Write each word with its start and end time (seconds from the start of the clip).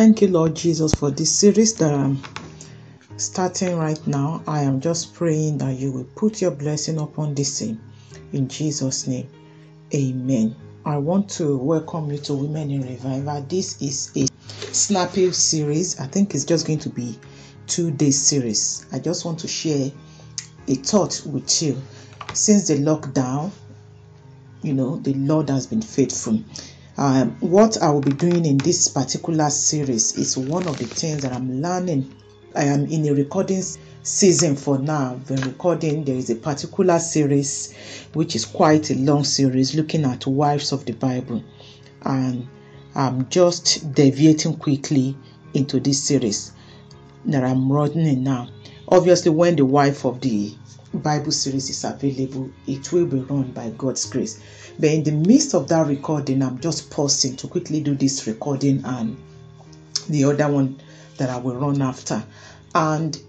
Thank 0.00 0.22
you, 0.22 0.28
Lord 0.28 0.56
Jesus, 0.56 0.94
for 0.94 1.10
this 1.10 1.30
series 1.30 1.74
that 1.74 1.92
I'm 1.92 2.22
starting 3.18 3.76
right 3.76 4.00
now. 4.06 4.42
I 4.46 4.62
am 4.62 4.80
just 4.80 5.12
praying 5.12 5.58
that 5.58 5.74
you 5.74 5.92
will 5.92 6.08
put 6.16 6.40
your 6.40 6.52
blessing 6.52 6.98
upon 6.98 7.34
this 7.34 7.58
thing. 7.58 7.78
In 8.32 8.48
Jesus' 8.48 9.06
name, 9.06 9.28
amen. 9.94 10.56
I 10.86 10.96
want 10.96 11.28
to 11.32 11.54
welcome 11.58 12.10
you 12.10 12.16
to 12.16 12.32
Women 12.32 12.70
in 12.70 12.80
Revival. 12.80 13.42
This 13.42 13.82
is 13.82 14.10
a 14.16 14.26
snappy 14.72 15.32
series. 15.32 16.00
I 16.00 16.06
think 16.06 16.34
it's 16.34 16.46
just 16.46 16.66
going 16.66 16.78
to 16.78 16.88
be 16.88 17.18
two 17.66 17.90
day 17.90 18.10
series. 18.10 18.86
I 18.92 19.00
just 19.00 19.26
want 19.26 19.38
to 19.40 19.48
share 19.48 19.90
a 20.66 20.74
thought 20.76 21.20
with 21.26 21.62
you. 21.62 21.76
Since 22.32 22.68
the 22.68 22.78
lockdown, 22.78 23.50
you 24.62 24.72
know, 24.72 24.96
the 24.96 25.12
Lord 25.12 25.50
has 25.50 25.66
been 25.66 25.82
faithful. 25.82 26.42
Um, 26.96 27.30
what 27.40 27.80
I 27.82 27.90
will 27.90 28.00
be 28.00 28.12
doing 28.12 28.44
in 28.44 28.58
this 28.58 28.88
particular 28.88 29.48
series 29.50 30.16
is 30.18 30.36
one 30.36 30.66
of 30.66 30.78
the 30.78 30.86
things 30.86 31.22
that 31.22 31.32
I'm 31.32 31.62
learning. 31.62 32.14
I 32.54 32.64
am 32.64 32.86
in 32.86 33.06
a 33.08 33.14
recording 33.14 33.62
season 34.02 34.56
for 34.56 34.78
now. 34.78 35.14
I've 35.14 35.46
recording. 35.46 36.04
There 36.04 36.16
is 36.16 36.30
a 36.30 36.34
particular 36.34 36.98
series 36.98 37.74
which 38.12 38.34
is 38.34 38.44
quite 38.44 38.90
a 38.90 38.94
long 38.96 39.24
series 39.24 39.74
looking 39.74 40.04
at 40.04 40.26
wives 40.26 40.72
of 40.72 40.84
the 40.84 40.92
Bible, 40.92 41.44
and 42.02 42.48
I'm 42.94 43.28
just 43.28 43.92
deviating 43.94 44.56
quickly 44.56 45.16
into 45.54 45.80
this 45.80 46.02
series 46.02 46.52
that 47.26 47.44
I'm 47.44 47.70
running 47.70 48.24
now. 48.24 48.48
Obviously, 48.88 49.30
when 49.30 49.56
the 49.56 49.64
wife 49.64 50.04
of 50.04 50.20
the 50.20 50.54
Bible 50.92 51.30
series 51.30 51.70
is 51.70 51.84
available, 51.84 52.50
it 52.66 52.92
will 52.92 53.06
be 53.06 53.20
run 53.20 53.52
by 53.52 53.70
God's 53.70 54.04
grace. 54.06 54.40
But 54.78 54.90
in 54.90 55.02
the 55.02 55.12
midst 55.12 55.54
of 55.54 55.68
that 55.68 55.86
recording, 55.86 56.42
I'm 56.42 56.60
just 56.60 56.90
pausing 56.90 57.36
to 57.36 57.48
quickly 57.48 57.80
do 57.80 57.94
this 57.94 58.26
recording 58.26 58.82
and 58.84 59.16
the 60.08 60.24
other 60.24 60.50
one 60.50 60.80
that 61.18 61.30
I 61.30 61.36
will 61.36 61.56
run 61.56 61.82
after. 61.82 62.22
And 62.74 63.20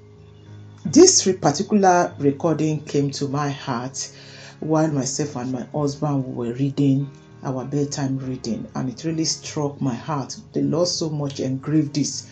this 0.85 1.23
particular 1.33 2.13
recording 2.19 2.83
came 2.85 3.11
to 3.11 3.27
my 3.27 3.49
heart 3.49 4.11
while 4.59 4.87
myself 4.89 5.35
and 5.35 5.51
my 5.51 5.63
husband 5.73 6.35
were 6.35 6.53
reading 6.53 7.09
our 7.43 7.65
bedtime 7.65 8.19
reading, 8.19 8.67
and 8.75 8.89
it 8.89 9.03
really 9.03 9.25
struck 9.25 9.81
my 9.81 9.95
heart. 9.95 10.37
The 10.53 10.61
Lord 10.61 10.87
so 10.87 11.09
much 11.09 11.39
engraved 11.39 11.95
this 11.95 12.27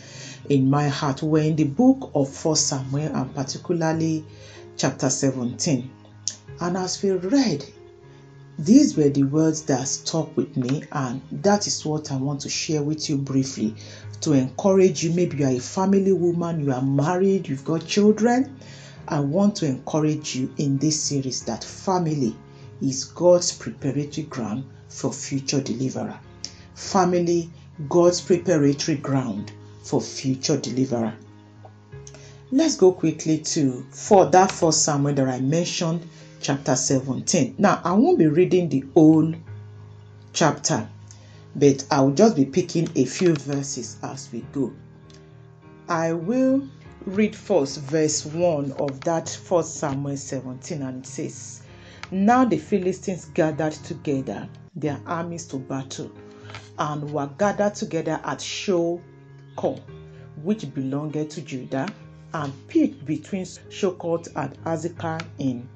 in 0.50 0.70
my 0.70 0.88
heart. 0.88 1.24
We're 1.24 1.44
in 1.44 1.56
the 1.56 1.64
book 1.64 2.12
of 2.14 2.30
First 2.30 2.68
Samuel, 2.68 3.16
and 3.16 3.34
particularly 3.34 4.24
chapter 4.78 5.10
17. 5.10 5.90
And 6.62 6.78
as 6.78 7.02
we 7.02 7.12
read, 7.12 7.66
these 8.60 8.98
were 8.98 9.08
the 9.08 9.24
words 9.24 9.62
that 9.64 9.88
stuck 9.88 10.36
with 10.36 10.58
me, 10.58 10.84
and 10.92 11.22
that 11.32 11.66
is 11.66 11.86
what 11.86 12.12
I 12.12 12.18
want 12.18 12.42
to 12.42 12.50
share 12.50 12.82
with 12.82 13.10
you 13.10 13.16
briefly 13.16 13.74
to 14.20 14.34
encourage 14.34 15.02
you. 15.02 15.14
Maybe 15.14 15.38
you 15.38 15.46
are 15.46 15.52
a 15.52 15.60
family 15.60 16.12
woman, 16.12 16.60
you 16.66 16.74
are 16.74 16.82
married, 16.82 17.48
you've 17.48 17.64
got 17.64 17.88
children. 17.88 18.60
I 19.08 19.22
want 19.22 19.56
to 19.58 19.66
encourage 19.66 20.36
you 20.36 20.54
in 20.58 20.78
this 20.78 21.02
series 21.02 21.42
that 21.46 21.64
family 21.64 22.36
is 22.82 23.06
God's 23.06 23.54
preparatory 23.54 24.28
ground 24.28 24.66
for 24.90 25.14
future 25.14 25.62
deliverer. 25.62 26.20
Family, 26.76 27.50
God's 27.88 28.20
preparatory 28.20 28.98
ground 28.98 29.54
for 29.84 30.02
future 30.02 30.58
deliverer. 30.58 31.16
Let's 32.52 32.76
go 32.76 32.92
quickly 32.92 33.38
to 33.38 33.86
for 33.92 34.26
that 34.26 34.52
first 34.52 34.84
Samuel 34.84 35.14
that 35.16 35.30
I 35.30 35.40
mentioned 35.40 36.06
chapter 36.42 36.76
17. 36.76 37.56
Now, 37.58 37.82
I 37.84 37.92
won't 37.94 38.18
be 38.18 38.28
reading 38.28 38.70
the 38.70 38.84
whole 38.94 39.34
chapter, 40.32 40.88
but 41.56 41.86
I'll 41.92 42.12
just 42.12 42.36
be 42.36 42.46
picking 42.46 42.90
a 42.96 43.06
few 43.06 43.36
verses 43.36 43.98
as 44.04 44.30
we 44.32 44.42
go. 44.54 44.72
I 45.88 46.14
will 46.14 46.68
read 47.06 47.36
first 47.36 47.82
verse 47.82 48.26
1 48.26 48.74
of 48.74 49.02
that 49.02 49.30
first 49.30 49.76
Samuel 49.76 50.18
17, 50.18 50.82
and 50.82 51.04
it 51.04 51.08
says, 51.08 51.62
Now 52.12 52.46
the 52.46 52.58
Philistines 52.58 53.26
gathered 53.34 53.74
together 53.74 54.48
their 54.76 55.00
armies 55.06 55.46
to 55.48 55.58
battle, 55.58 56.12
and 56.78 57.12
were 57.12 57.30
gathered 57.38 57.76
together 57.76 58.20
at 58.24 58.40
Shochoh, 58.40 59.02
which 60.44 60.74
belonged 60.74 61.30
to 61.30 61.42
Judah, 61.42 61.88
and 62.34 62.54
pitched 62.68 63.06
between 63.06 63.44
Shochoh 63.44 64.28
and 64.36 64.58
Azekah 64.64 65.22
in 65.40 65.68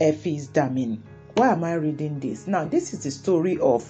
Ephesdammim. 0.00 0.98
Why 1.34 1.52
am 1.52 1.64
I 1.64 1.74
reading 1.74 2.20
this? 2.20 2.46
Now, 2.46 2.64
this 2.64 2.92
is 2.92 3.04
the 3.04 3.10
story 3.10 3.58
of 3.58 3.84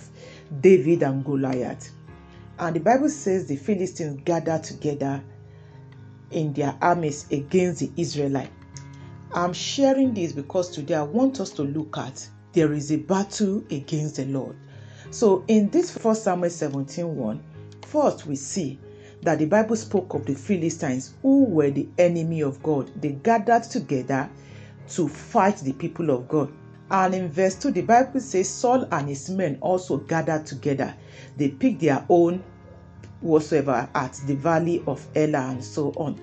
David 0.61 1.03
and 1.03 1.25
Goliath. 1.25 1.91
And 2.59 2.77
the 2.77 2.81
Bible 2.81 3.09
says 3.09 3.47
the 3.47 3.57
Philistines 3.57 4.21
gathered 4.25 4.63
together 4.63 5.23
in 6.31 6.53
their 6.53 6.77
armies 6.81 7.27
against 7.31 7.81
the 7.81 7.91
Israelites. 7.97 8.51
I'm 9.35 9.53
sharing 9.53 10.13
this 10.13 10.33
because 10.33 10.71
today 10.71 10.95
I 10.95 11.03
want 11.03 11.41
us 11.41 11.51
to 11.53 11.63
look 11.63 11.97
at 11.97 12.29
there 12.53 12.73
is 12.73 12.93
a 12.93 12.97
battle 12.97 13.65
against 13.71 14.17
the 14.17 14.27
Lord. 14.27 14.57
So 15.11 15.45
in 15.49 15.71
this 15.71 15.91
first 15.91 16.25
Samuel 16.25 16.51
17 16.51 17.17
1, 17.17 17.43
first 17.87 18.27
we 18.27 18.37
see 18.37 18.79
that 19.23 19.39
the 19.39 19.47
Bible 19.47 19.77
spoke 19.77 20.15
of 20.15 20.27
the 20.27 20.35
Philistines 20.35 21.15
who 21.23 21.45
were 21.45 21.71
the 21.71 21.89
enemy 21.97 22.43
of 22.43 22.63
God. 22.63 22.91
They 23.01 23.13
gathered 23.13 23.65
together 23.65 24.29
to 24.91 25.09
fight 25.09 25.59
the 25.59 25.73
people 25.73 26.11
of 26.11 26.29
God. 26.29 26.53
And 26.91 27.15
in 27.15 27.31
verse 27.31 27.55
2, 27.55 27.71
the 27.71 27.83
Bible 27.83 28.21
says 28.21 28.49
Saul 28.49 28.87
and 28.93 29.09
his 29.09 29.31
men 29.31 29.59
also 29.61 29.97
gathered 29.97 30.45
together. 30.47 30.95
They 31.37 31.49
picked 31.49 31.81
their 31.81 32.05
own 32.09 32.43
whatsoever 33.23 33.89
at 33.95 34.21
the 34.27 34.35
valley 34.35 34.83
of 34.87 35.07
Elah 35.15 35.51
and 35.51 35.65
so 35.65 35.93
on. 35.97 36.21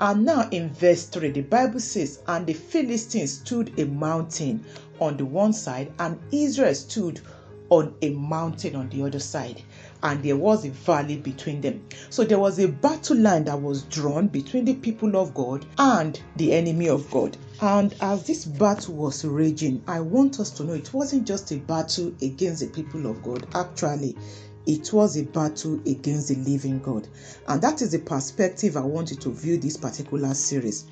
And 0.00 0.24
now 0.24 0.48
in 0.50 0.70
verse 0.70 1.04
3, 1.06 1.30
the 1.30 1.42
Bible 1.42 1.80
says, 1.80 2.20
And 2.26 2.46
the 2.46 2.54
Philistines 2.54 3.34
stood 3.34 3.78
a 3.78 3.84
mountain 3.84 4.64
on 4.98 5.18
the 5.18 5.26
one 5.26 5.52
side, 5.52 5.92
and 5.98 6.18
Israel 6.32 6.74
stood 6.74 7.20
on 7.68 7.94
a 8.02 8.10
mountain 8.10 8.76
on 8.76 8.88
the 8.88 9.02
other 9.02 9.18
side. 9.20 9.62
And 10.02 10.22
there 10.22 10.36
was 10.36 10.64
a 10.64 10.70
valley 10.70 11.18
between 11.18 11.60
them. 11.60 11.84
So 12.08 12.24
there 12.24 12.38
was 12.38 12.58
a 12.58 12.66
battle 12.68 13.18
line 13.18 13.44
that 13.44 13.60
was 13.60 13.82
drawn 13.82 14.28
between 14.28 14.64
the 14.64 14.74
people 14.74 15.16
of 15.16 15.34
God 15.34 15.66
and 15.78 16.20
the 16.36 16.52
enemy 16.52 16.88
of 16.88 17.08
God. 17.10 17.36
And 17.62 17.94
as 18.00 18.24
this 18.24 18.46
battle 18.46 18.94
was 18.94 19.22
raging, 19.22 19.82
I 19.86 20.00
want 20.00 20.40
us 20.40 20.50
to 20.52 20.64
know 20.64 20.72
it 20.72 20.94
wasn't 20.94 21.26
just 21.26 21.52
a 21.52 21.58
battle 21.58 22.08
against 22.22 22.62
the 22.62 22.68
people 22.68 23.06
of 23.06 23.22
God. 23.22 23.46
Actually, 23.54 24.16
it 24.64 24.90
was 24.94 25.18
a 25.18 25.24
battle 25.24 25.74
against 25.86 26.28
the 26.28 26.36
living 26.36 26.78
God. 26.78 27.06
And 27.48 27.60
that 27.60 27.82
is 27.82 27.92
the 27.92 27.98
perspective 27.98 28.78
I 28.78 28.80
want 28.80 29.10
you 29.10 29.16
to 29.18 29.30
view 29.30 29.58
this 29.58 29.76
particular 29.76 30.32
series. 30.32 30.86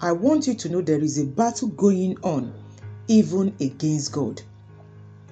I 0.00 0.12
want 0.12 0.46
you 0.46 0.54
to 0.54 0.68
know 0.70 0.80
there 0.80 1.00
is 1.00 1.18
a 1.18 1.26
battle 1.26 1.68
going 1.68 2.16
on 2.22 2.54
even 3.08 3.54
against 3.60 4.12
God. 4.12 4.40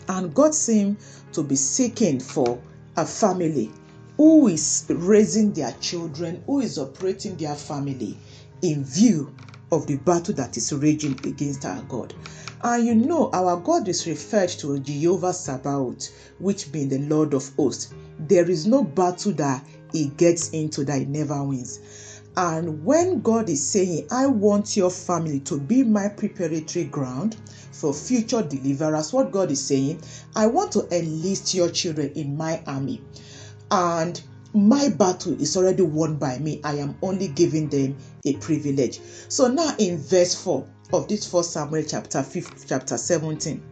And 0.08 0.34
God 0.34 0.54
seemed 0.54 0.98
to 1.32 1.42
be 1.42 1.56
seeking 1.56 2.20
for 2.20 2.60
a 2.98 3.06
family 3.06 3.72
who 4.18 4.48
is 4.48 4.84
raising 4.90 5.54
their 5.54 5.72
children, 5.80 6.42
who 6.44 6.60
is 6.60 6.78
operating 6.78 7.36
their 7.36 7.54
family 7.54 8.18
in 8.60 8.84
view 8.84 9.34
of 9.74 9.86
the 9.86 9.96
battle 9.96 10.34
that 10.34 10.56
is 10.56 10.72
raging 10.72 11.18
against 11.24 11.64
our 11.64 11.82
God. 11.82 12.14
And 12.62 12.86
you 12.86 12.94
know, 12.94 13.30
our 13.32 13.56
God 13.56 13.88
is 13.88 14.06
referred 14.06 14.48
to 14.50 14.78
Jehovah 14.78 15.32
Sabaoth, 15.32 16.10
which 16.38 16.72
means 16.72 16.90
the 16.90 16.98
Lord 17.00 17.34
of 17.34 17.54
hosts. 17.56 17.92
There 18.18 18.48
is 18.48 18.66
no 18.66 18.82
battle 18.82 19.32
that 19.32 19.64
he 19.92 20.06
gets 20.16 20.50
into 20.50 20.84
that 20.84 20.98
he 21.00 21.04
never 21.04 21.42
wins. 21.42 21.80
And 22.36 22.84
when 22.84 23.20
God 23.20 23.48
is 23.48 23.64
saying, 23.64 24.08
I 24.10 24.26
want 24.26 24.76
your 24.76 24.90
family 24.90 25.40
to 25.40 25.58
be 25.58 25.82
my 25.82 26.08
preparatory 26.08 26.86
ground 26.86 27.36
for 27.70 27.92
future 27.92 28.42
deliverers, 28.42 29.12
what 29.12 29.30
God 29.30 29.50
is 29.50 29.64
saying, 29.64 30.00
I 30.34 30.46
want 30.46 30.72
to 30.72 30.88
enlist 30.90 31.54
your 31.54 31.68
children 31.68 32.12
in 32.14 32.36
my 32.36 32.62
army. 32.66 33.02
And 33.70 34.20
my 34.52 34.88
battle 34.88 35.40
is 35.40 35.56
already 35.56 35.82
won 35.82 36.16
by 36.16 36.38
me. 36.38 36.60
I 36.64 36.74
am 36.74 36.96
only 37.02 37.28
giving 37.28 37.68
them 37.68 37.96
a 38.26 38.32
privilege. 38.36 39.00
So 39.28 39.48
now 39.48 39.74
in 39.78 39.98
verse 39.98 40.34
4 40.42 40.66
of 40.94 41.08
this 41.08 41.30
first 41.30 41.52
Samuel 41.52 41.84
chapter 41.86 42.22
5, 42.22 42.64
chapter 42.66 42.96
17, 42.96 43.62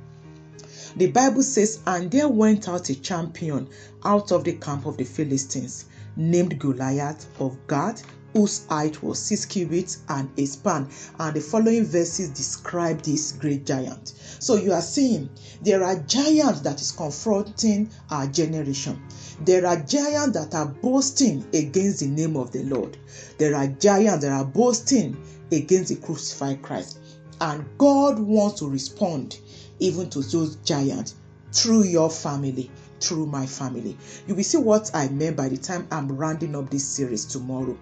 the 0.96 1.10
Bible 1.10 1.42
says, 1.42 1.80
And 1.86 2.10
there 2.10 2.28
went 2.28 2.68
out 2.68 2.90
a 2.90 3.00
champion 3.00 3.66
out 4.04 4.30
of 4.30 4.44
the 4.44 4.52
camp 4.52 4.84
of 4.84 4.98
the 4.98 5.04
Philistines, 5.04 5.86
named 6.16 6.58
Goliath 6.58 7.26
of 7.40 7.56
Gath, 7.66 8.02
whose 8.32 8.66
height 8.66 9.02
was 9.02 9.18
six 9.18 9.44
cubits 9.44 10.02
and 10.08 10.30
a 10.38 10.46
span. 10.46 10.88
And 11.18 11.34
the 11.34 11.40
following 11.40 11.84
verses 11.84 12.30
describe 12.30 13.02
this 13.02 13.32
great 13.32 13.66
giant. 13.66 14.14
So 14.38 14.56
you 14.56 14.72
are 14.72 14.82
seeing 14.82 15.28
there 15.62 15.84
are 15.84 15.96
giants 16.00 16.60
that 16.60 16.80
is 16.80 16.92
confronting 16.92 17.90
our 18.10 18.26
generation. 18.26 19.00
There 19.44 19.66
are 19.66 19.76
giants 19.76 20.38
that 20.38 20.54
are 20.54 20.66
boasting 20.66 21.44
against 21.52 22.00
the 22.00 22.06
name 22.06 22.36
of 22.36 22.52
the 22.52 22.64
Lord. 22.64 22.96
There 23.38 23.54
are 23.54 23.66
giants 23.66 24.24
that 24.24 24.32
are 24.32 24.44
boasting 24.44 25.16
against 25.50 25.90
the 25.90 25.96
crucified 25.96 26.62
Christ. 26.62 26.98
And 27.40 27.66
God 27.76 28.18
wants 28.18 28.60
to 28.60 28.68
respond 28.68 29.38
even 29.78 30.08
to 30.10 30.20
those 30.20 30.56
giants 30.56 31.16
through 31.52 31.84
your 31.84 32.08
family, 32.08 32.70
through 33.00 33.26
my 33.26 33.46
family. 33.46 33.96
You 34.26 34.34
will 34.34 34.44
see 34.44 34.58
what 34.58 34.90
I 34.94 35.08
meant 35.08 35.36
by 35.36 35.48
the 35.48 35.56
time 35.56 35.86
I'm 35.90 36.08
rounding 36.08 36.54
up 36.54 36.70
this 36.70 36.84
series 36.84 37.24
tomorrow. 37.24 37.76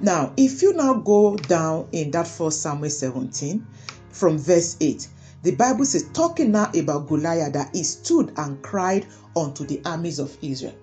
Now, 0.00 0.32
if 0.36 0.60
you 0.60 0.74
now 0.74 0.94
go 0.94 1.36
down 1.36 1.88
in 1.92 2.10
that 2.10 2.26
first 2.26 2.62
Samuel 2.62 2.90
17 2.90 3.64
from 4.10 4.38
verse 4.38 4.76
8, 4.80 5.08
the 5.44 5.54
Bible 5.54 5.84
says, 5.84 6.06
talking 6.12 6.50
now 6.50 6.70
about 6.74 7.06
Goliath, 7.06 7.52
that 7.52 7.74
he 7.74 7.84
stood 7.84 8.32
and 8.36 8.60
cried 8.62 9.06
unto 9.36 9.64
the 9.64 9.80
armies 9.84 10.18
of 10.18 10.36
Israel. 10.42 10.74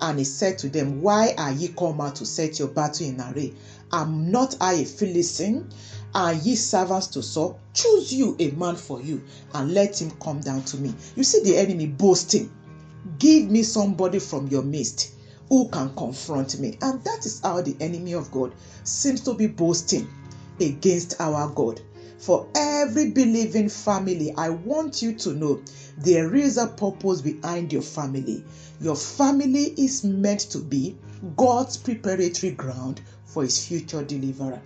And 0.00 0.18
he 0.18 0.24
said 0.24 0.58
to 0.58 0.68
them, 0.68 1.00
Why 1.00 1.34
are 1.38 1.52
ye 1.52 1.68
come 1.68 2.00
out 2.00 2.16
to 2.16 2.26
set 2.26 2.58
your 2.58 2.68
battle 2.68 3.06
in 3.06 3.20
array? 3.20 3.54
Am 3.92 4.30
not 4.30 4.56
I 4.60 4.74
a 4.74 4.84
Philistine? 4.84 5.68
Are 6.14 6.34
ye 6.34 6.54
servants 6.54 7.06
to 7.08 7.22
Saul? 7.22 7.58
Choose 7.74 8.12
you 8.12 8.36
a 8.38 8.50
man 8.50 8.76
for 8.76 9.00
you, 9.00 9.22
and 9.54 9.72
let 9.72 10.00
him 10.00 10.10
come 10.22 10.40
down 10.40 10.62
to 10.64 10.76
me. 10.76 10.94
You 11.16 11.24
see 11.24 11.42
the 11.42 11.56
enemy 11.56 11.86
boasting. 11.86 12.50
Give 13.18 13.50
me 13.50 13.62
somebody 13.62 14.18
from 14.18 14.48
your 14.48 14.62
midst 14.62 15.12
who 15.48 15.68
can 15.68 15.94
confront 15.96 16.58
me. 16.60 16.78
And 16.82 17.02
that 17.04 17.24
is 17.24 17.40
how 17.42 17.62
the 17.62 17.76
enemy 17.80 18.14
of 18.14 18.30
God 18.30 18.54
seems 18.84 19.20
to 19.22 19.34
be 19.34 19.46
boasting 19.46 20.08
against 20.60 21.20
our 21.20 21.48
God. 21.48 21.80
For 22.18 22.48
every 22.54 23.10
believing 23.10 23.68
family, 23.68 24.34
I 24.36 24.50
want 24.50 25.02
you 25.02 25.12
to 25.14 25.32
know 25.34 25.62
there 25.96 26.34
is 26.34 26.58
a 26.58 26.66
purpose 26.66 27.20
behind 27.20 27.72
your 27.72 27.82
family. 27.82 28.44
Your 28.80 28.96
family 28.96 29.72
is 29.76 30.04
meant 30.04 30.40
to 30.50 30.58
be 30.58 30.96
God's 31.36 31.76
preparatory 31.76 32.52
ground 32.52 33.00
for 33.24 33.44
his 33.44 33.64
future 33.64 34.02
deliverer. 34.02 34.60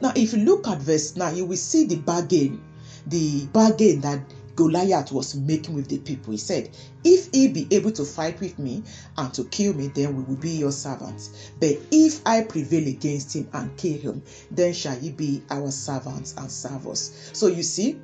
Now, 0.00 0.12
if 0.14 0.32
you 0.32 0.40
look 0.40 0.66
at 0.66 0.78
verse 0.78 1.16
9, 1.16 1.36
you 1.36 1.44
will 1.44 1.56
see 1.56 1.84
the 1.84 1.96
bargain, 1.96 2.60
the 3.06 3.46
bargain 3.46 4.00
that 4.00 4.20
Goliath 4.56 5.12
was 5.12 5.34
making 5.34 5.74
with 5.74 5.88
the 5.88 5.98
people. 5.98 6.32
He 6.32 6.38
said, 6.38 6.70
If 7.04 7.30
he 7.32 7.48
be 7.48 7.66
able 7.70 7.92
to 7.92 8.04
fight 8.04 8.40
with 8.40 8.58
me 8.58 8.82
and 9.16 9.32
to 9.34 9.44
kill 9.44 9.74
me, 9.74 9.88
then 9.88 10.16
we 10.16 10.22
will 10.24 10.40
be 10.40 10.50
your 10.50 10.72
servants. 10.72 11.30
But 11.60 11.78
if 11.90 12.20
I 12.26 12.42
prevail 12.42 12.86
against 12.86 13.34
him 13.34 13.48
and 13.52 13.76
kill 13.76 13.98
him, 13.98 14.22
then 14.50 14.72
shall 14.72 14.96
he 14.96 15.10
be 15.10 15.42
our 15.50 15.70
servants 15.70 16.34
and 16.36 16.50
serve 16.50 16.86
us. 16.88 17.30
So 17.32 17.46
you 17.46 17.62
see, 17.62 18.00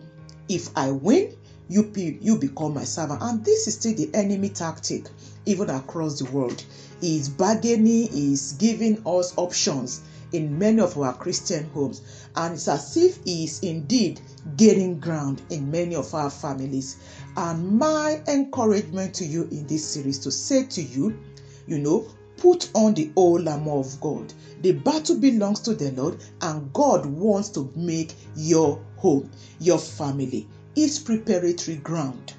if 0.49 0.71
I 0.77 0.91
win, 0.91 1.35
you, 1.69 1.85
be, 1.85 2.19
you 2.21 2.37
become 2.39 2.75
my 2.75 2.85
servant. 2.85 3.23
And 3.23 3.45
this 3.45 3.67
is 3.67 3.75
still 3.75 3.95
the 3.95 4.11
enemy 4.15 4.51
tactic, 4.51 5.07
even 5.47 5.71
across 5.71 6.19
the 6.19 6.31
world. 6.31 6.63
Is 7.03 7.29
bargaining, 7.29 8.09
is 8.13 8.53
giving 8.53 9.03
us 9.07 9.35
options 9.37 10.01
in 10.33 10.59
many 10.59 10.81
of 10.81 10.97
our 10.97 11.13
Christian 11.15 11.69
homes. 11.71 12.03
And 12.37 12.55
it's 12.55 12.69
as 12.69 12.97
if 12.97 13.19
he 13.25 13.45
is 13.45 13.61
indeed 13.61 14.21
gaining 14.57 15.01
ground 15.01 15.43
in 15.51 15.71
many 15.71 15.95
of 15.95 16.15
our 16.15 16.31
families. 16.31 16.97
And 17.37 17.79
my 17.79 18.23
encouragement 18.29 19.15
to 19.15 19.25
you 19.25 19.45
in 19.51 19.67
this 19.67 19.85
series 19.85 20.19
to 20.21 20.31
say 20.31 20.65
to 20.65 20.83
you, 20.83 21.19
you 21.67 21.79
know, 21.79 22.07
put 22.37 22.71
on 22.75 22.95
the 22.95 23.11
whole 23.17 23.49
armor 23.49 23.79
of 23.79 24.01
God. 24.01 24.33
The 24.63 24.73
battle 24.73 25.17
belongs 25.17 25.61
to 25.61 25.75
the 25.75 25.91
Lord, 25.93 26.19
and 26.43 26.73
God 26.73 27.07
wants 27.07 27.49
to 27.51 27.71
make 27.75 28.15
your 28.37 28.81
home, 28.97 29.31
your 29.59 29.79
family, 29.79 30.47
its 30.75 30.99
preparatory 30.99 31.79
ground 31.79 32.35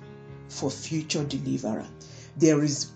for 0.50 0.70
future 0.70 1.24
deliverer. 1.24 1.86
There 2.38 2.64
is 2.64 2.92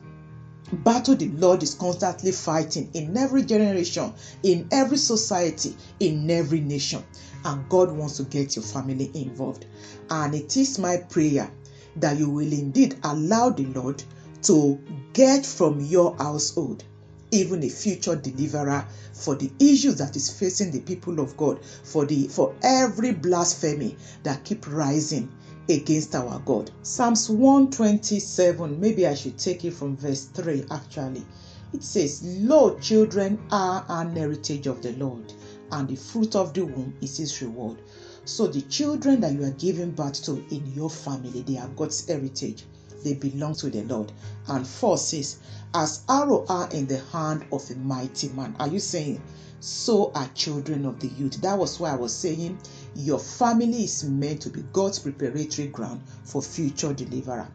battle 0.72 1.16
the 1.16 1.28
Lord 1.30 1.64
is 1.64 1.74
constantly 1.74 2.32
fighting 2.32 2.90
in 2.94 3.18
every 3.18 3.44
generation, 3.44 4.14
in 4.44 4.68
every 4.72 4.98
society, 4.98 5.76
in 6.00 6.30
every 6.30 6.62
nation. 6.62 7.04
And 7.44 7.68
God 7.70 7.92
wants 7.92 8.18
to 8.18 8.24
get 8.24 8.56
your 8.56 8.64
family 8.64 9.12
involved. 9.14 9.66
And 10.10 10.36
it 10.36 10.58
is 10.58 10.80
my 10.80 10.98
prayer 10.98 11.52
that 11.98 12.18
you 12.18 12.30
will 12.30 12.52
indeed 12.52 12.98
allow 13.04 13.50
the 13.50 13.66
Lord 13.66 14.04
to 14.44 14.80
get 15.14 15.46
from 15.46 15.82
your 15.82 16.16
household 16.18 16.84
even 17.32 17.64
a 17.64 17.70
future 17.70 18.16
deliverer 18.16 18.86
for 19.14 19.36
the 19.36 19.50
issues 19.60 19.96
that 19.96 20.16
is 20.16 20.30
facing 20.30 20.72
the 20.72 20.82
people 20.82 21.20
of 21.20 21.36
God, 21.38 21.64
for 21.84 22.06
the 22.06 22.28
for 22.28 22.54
every 22.62 23.14
blasphemy 23.14 23.96
that 24.24 24.44
keep 24.44 24.68
rising 24.68 25.32
against 25.70 26.14
our 26.14 26.40
God. 26.40 26.72
Psalms 26.84 27.30
127, 27.30 28.80
maybe 28.80 29.08
I 29.08 29.14
should 29.14 29.38
take 29.38 29.64
it 29.64 29.74
from 29.74 29.96
verse 29.96 30.26
3 30.26 30.66
actually. 30.72 31.26
It 31.74 31.84
says, 31.84 32.22
Lo, 32.24 32.78
children 32.80 33.40
are 33.50 33.86
an 33.88 34.14
heritage 34.14 34.68
of 34.68 34.82
the 34.82 34.92
Lord, 34.94 35.32
and 35.72 35.88
the 35.88 35.96
fruit 35.96 36.36
of 36.36 36.54
the 36.54 36.66
womb 36.66 36.94
is 37.02 37.18
his 37.18 37.42
reward. 37.42 37.82
So 38.26 38.48
the 38.48 38.62
children 38.62 39.20
that 39.22 39.34
you 39.34 39.44
are 39.44 39.52
giving 39.52 39.92
birth 39.92 40.24
to 40.24 40.44
in 40.50 40.72
your 40.74 40.90
family, 40.90 41.42
they 41.42 41.58
are 41.58 41.68
God's 41.70 42.06
heritage. 42.06 42.66
They 43.04 43.16
belong 43.16 43.56
to 43.56 43.70
the 43.70 43.84
Lord. 43.84 44.12
And 44.48 44.68
4 44.68 44.98
says, 44.98 45.38
As 45.74 46.04
arrow 46.08 46.46
are 46.48 46.70
in 46.70 46.86
the 46.86 47.00
hand 47.00 47.46
of 47.52 47.70
a 47.72 47.76
mighty 47.76 48.30
man. 48.30 48.56
Are 48.60 48.68
you 48.68 48.80
saying? 48.80 49.22
So 49.60 50.12
are 50.14 50.28
children 50.36 50.86
of 50.86 51.00
the 51.00 51.08
youth. 51.08 51.42
That 51.42 51.58
was 51.58 51.80
why 51.80 51.92
I 51.92 51.96
was 51.96 52.16
saying 52.16 52.60
your 52.96 53.20
family 53.20 53.86
is 53.86 54.04
meant 54.04 54.42
to 54.42 54.50
be 54.50 54.64
God's 54.74 55.00
preparatory 55.00 55.68
ground 55.68 56.02
for 56.24 56.42
future 56.42 56.94
deliverer. 56.94 57.48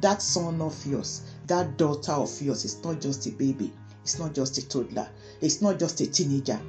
That 0.00 0.20
son 0.22 0.60
of 0.60 0.84
yours, 0.84 1.22
that 1.46 1.76
daughter 1.76 2.12
of 2.12 2.42
yours 2.42 2.64
is 2.64 2.82
not 2.82 3.00
just 3.00 3.26
a 3.26 3.30
baby, 3.30 3.72
it's 4.02 4.18
not 4.18 4.34
just 4.34 4.58
a 4.58 4.68
toddler, 4.68 5.08
it's 5.40 5.62
not 5.62 5.78
just 5.78 6.00
a 6.00 6.06
teenager. 6.08 6.60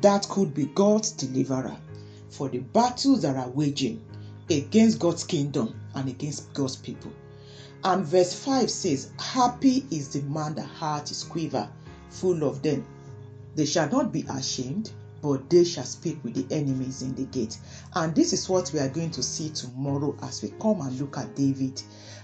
That 0.00 0.28
could 0.28 0.54
be 0.54 0.66
God's 0.66 1.10
deliverer 1.12 1.76
for 2.30 2.48
the 2.48 2.58
battles 2.58 3.22
that 3.22 3.36
are 3.36 3.50
waging 3.50 4.00
against 4.50 4.98
God's 4.98 5.24
kingdom 5.24 5.78
and 5.94 6.08
against 6.08 6.52
God's 6.54 6.76
people. 6.76 7.12
And 7.84 8.06
verse 8.06 8.32
5 8.32 8.70
says, 8.70 9.10
Happy 9.18 9.86
is 9.90 10.08
the 10.08 10.22
man 10.22 10.54
that 10.54 10.66
heart 10.66 11.10
is 11.10 11.24
quiver, 11.24 11.68
full 12.10 12.44
of 12.44 12.62
them. 12.62 12.84
They 13.54 13.66
shall 13.66 13.90
not 13.90 14.12
be 14.12 14.24
ashamed, 14.30 14.92
but 15.20 15.50
they 15.50 15.64
shall 15.64 15.84
speak 15.84 16.22
with 16.24 16.34
the 16.34 16.54
enemies 16.54 17.02
in 17.02 17.14
the 17.14 17.24
gate. 17.24 17.58
And 17.94 18.14
this 18.14 18.32
is 18.32 18.48
what 18.48 18.72
we 18.72 18.80
are 18.80 18.88
going 18.88 19.10
to 19.12 19.22
see 19.22 19.50
tomorrow 19.50 20.16
as 20.22 20.42
we 20.42 20.50
come 20.60 20.80
and 20.80 20.98
look 20.98 21.18
at 21.18 21.34
David. 21.36 21.82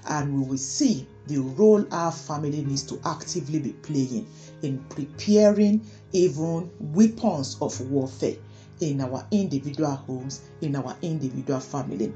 And 0.08 0.40
we 0.40 0.48
will 0.48 0.58
see 0.58 1.06
the 1.26 1.38
role 1.38 1.84
our 1.92 2.12
family 2.12 2.64
needs 2.64 2.82
to 2.84 3.00
actively 3.04 3.58
be 3.58 3.72
playing 3.72 4.26
in 4.62 4.78
preparing 4.88 5.80
even 6.12 6.70
weapons 6.80 7.56
of 7.60 7.80
warfare 7.90 8.36
in 8.80 9.00
our 9.00 9.26
individual 9.30 9.90
homes, 9.90 10.42
in 10.60 10.76
our 10.76 10.96
individual 11.02 11.60
family. 11.60 12.12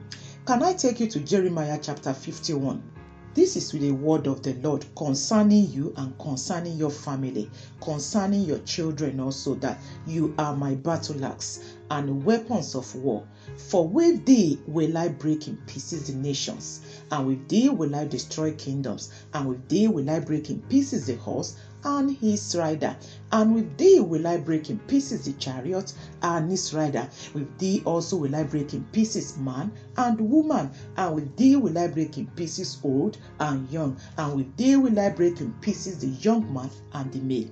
Can 0.46 0.62
I 0.62 0.72
take 0.72 1.00
you 1.00 1.06
to 1.08 1.20
Jeremiah 1.20 1.78
chapter 1.80 2.12
51? 2.12 2.82
This 3.34 3.56
is 3.56 3.70
the 3.70 3.90
word 3.90 4.26
of 4.26 4.42
the 4.42 4.52
Lord 4.54 4.84
concerning 4.94 5.70
you 5.70 5.94
and 5.96 6.16
concerning 6.18 6.76
your 6.76 6.90
family, 6.90 7.48
concerning 7.80 8.42
your 8.42 8.58
children 8.58 9.20
also, 9.20 9.54
that 9.56 9.78
you 10.06 10.34
are 10.36 10.52
my 10.52 10.74
battle 10.74 11.24
axe 11.24 11.60
and 11.90 12.24
weapons 12.26 12.74
of 12.74 12.94
war. 12.94 13.24
For 13.56 13.86
with 13.86 14.26
thee 14.26 14.58
will 14.66 14.98
I 14.98 15.08
break 15.08 15.48
in 15.48 15.56
pieces 15.66 16.08
the 16.08 16.12
nations, 16.12 16.82
and 17.10 17.26
with 17.26 17.48
thee 17.48 17.70
will 17.70 17.94
I 17.96 18.04
destroy 18.04 18.52
kingdoms, 18.52 19.08
and 19.32 19.48
with 19.48 19.66
thee 19.66 19.88
will 19.88 20.10
I 20.10 20.18
break 20.18 20.50
in 20.50 20.60
pieces 20.68 21.06
the 21.06 21.14
horse 21.14 21.54
and 21.84 22.10
his 22.16 22.54
rider. 22.56 22.96
And 23.30 23.54
with 23.54 23.76
thee 23.76 24.00
will 24.00 24.26
I 24.26 24.36
break 24.38 24.70
in 24.70 24.78
pieces 24.80 25.24
the 25.24 25.32
chariot 25.34 25.92
and 26.22 26.50
his 26.50 26.72
rider. 26.74 27.08
With 27.34 27.58
thee 27.58 27.82
also 27.84 28.16
will 28.16 28.34
I 28.36 28.44
break 28.44 28.74
in 28.74 28.84
pieces 28.92 29.36
man 29.38 29.72
and 29.96 30.20
woman. 30.20 30.70
And 30.96 31.14
with 31.14 31.36
thee 31.36 31.56
will 31.56 31.78
I 31.78 31.88
break 31.88 32.18
in 32.18 32.26
pieces 32.26 32.78
old 32.84 33.18
and 33.40 33.70
young. 33.70 33.96
And 34.16 34.36
with 34.36 34.56
thee 34.56 34.76
will 34.76 34.98
I 34.98 35.10
break 35.10 35.40
in 35.40 35.52
pieces 35.60 35.98
the 35.98 36.08
young 36.08 36.52
man 36.52 36.70
and 36.92 37.12
the 37.12 37.20
maid. 37.20 37.50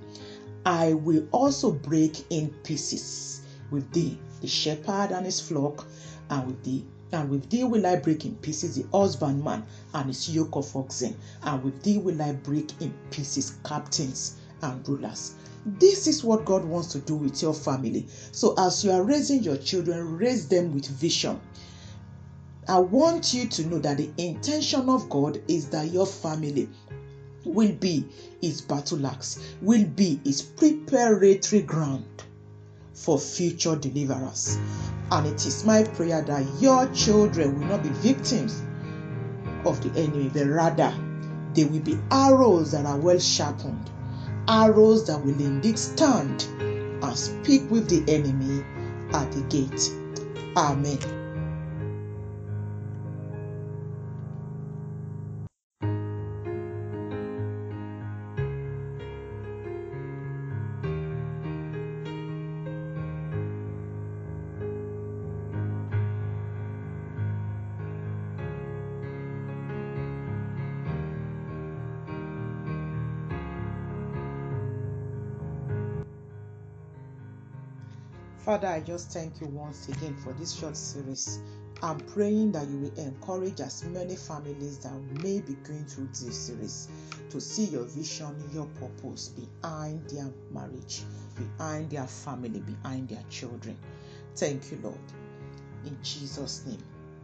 I 0.65 0.93
will 0.93 1.27
also 1.31 1.71
break 1.71 2.25
in 2.29 2.49
pieces 2.63 3.41
with 3.71 3.91
thee 3.91 4.19
the 4.41 4.47
shepherd 4.47 5.11
and 5.11 5.25
his 5.25 5.39
flock, 5.39 5.85
and 6.29 6.47
with 6.47 6.63
thee 6.63 6.85
and 7.11 7.29
with 7.29 7.49
thee 7.49 7.63
will 7.63 7.85
I 7.85 7.97
break 7.97 8.25
in 8.25 8.35
pieces 8.35 8.75
the 8.75 8.85
husbandman 8.93 9.65
and 9.93 10.07
his 10.07 10.29
yoke 10.29 10.55
of 10.55 10.75
oxen, 10.75 11.15
and 11.43 11.63
with 11.63 11.81
thee 11.83 11.97
will 11.97 12.21
I 12.21 12.33
break 12.33 12.71
in 12.81 12.93
pieces 13.09 13.55
captains 13.65 14.35
and 14.61 14.87
rulers. 14.87 15.35
This 15.65 16.07
is 16.07 16.23
what 16.23 16.45
God 16.45 16.65
wants 16.65 16.91
to 16.93 16.99
do 16.99 17.15
with 17.15 17.41
your 17.41 17.53
family. 17.53 18.07
So, 18.31 18.55
as 18.57 18.83
you 18.83 18.91
are 18.91 19.03
raising 19.03 19.43
your 19.43 19.57
children, 19.57 20.17
raise 20.17 20.47
them 20.47 20.73
with 20.73 20.87
vision. 20.87 21.39
I 22.67 22.79
want 22.79 23.33
you 23.33 23.47
to 23.47 23.65
know 23.65 23.79
that 23.79 23.97
the 23.97 24.09
intention 24.17 24.89
of 24.89 25.09
God 25.09 25.41
is 25.47 25.67
that 25.69 25.91
your 25.91 26.05
family 26.05 26.69
will 27.43 27.73
be 27.73 28.05
his 28.39 28.61
battle 28.61 29.05
axe, 29.05 29.39
will 29.61 29.85
be 29.85 30.19
his 30.23 30.41
preparatory 30.41 31.61
ground 31.61 32.05
for 33.01 33.17
future 33.17 33.75
deliverers. 33.75 34.57
And 35.11 35.25
it 35.27 35.45
is 35.45 35.65
my 35.65 35.83
prayer 35.83 36.21
that 36.21 36.45
your 36.61 36.87
children 36.93 37.59
will 37.59 37.67
not 37.67 37.83
be 37.83 37.89
victims 37.89 38.61
of 39.65 39.81
the 39.81 39.99
enemy, 39.99 40.29
but 40.33 40.45
rather 40.45 40.93
they 41.53 41.65
will 41.65 41.81
be 41.81 41.97
arrows 42.11 42.71
that 42.71 42.85
are 42.85 42.97
well 42.97 43.19
sharpened, 43.19 43.89
arrows 44.47 45.07
that 45.07 45.23
will 45.25 45.39
indeed 45.39 45.77
stand 45.77 46.43
and 46.59 47.17
speak 47.17 47.69
with 47.69 47.89
the 47.89 48.03
enemy 48.13 48.63
at 49.13 49.31
the 49.31 49.41
gate. 49.49 49.91
Amen. 50.55 51.20
Father, 78.61 78.75
I 78.75 78.81
just 78.81 79.09
thank 79.09 79.41
you 79.41 79.47
once 79.47 79.89
again 79.89 80.15
for 80.17 80.33
this 80.33 80.53
short 80.53 80.77
series. 80.77 81.39
I'm 81.81 81.99
praying 81.99 82.51
that 82.51 82.67
you 82.67 82.77
will 82.77 82.99
encourage 82.99 83.59
as 83.59 83.83
many 83.85 84.15
families 84.15 84.77
that 84.83 84.93
may 85.23 85.39
be 85.41 85.53
going 85.63 85.83
through 85.85 86.09
this 86.09 86.37
series 86.37 86.87
to 87.31 87.41
see 87.41 87.63
your 87.65 87.85
vision, 87.85 88.35
your 88.53 88.67
purpose 88.79 89.29
behind 89.29 90.07
their 90.11 90.31
marriage, 90.51 91.01
behind 91.35 91.89
their 91.89 92.05
family, 92.05 92.59
behind 92.59 93.09
their 93.09 93.23
children. 93.31 93.75
Thank 94.35 94.69
you, 94.69 94.77
Lord. 94.83 95.11
In 95.83 95.97
Jesus' 96.03 96.63
name, 96.67 96.83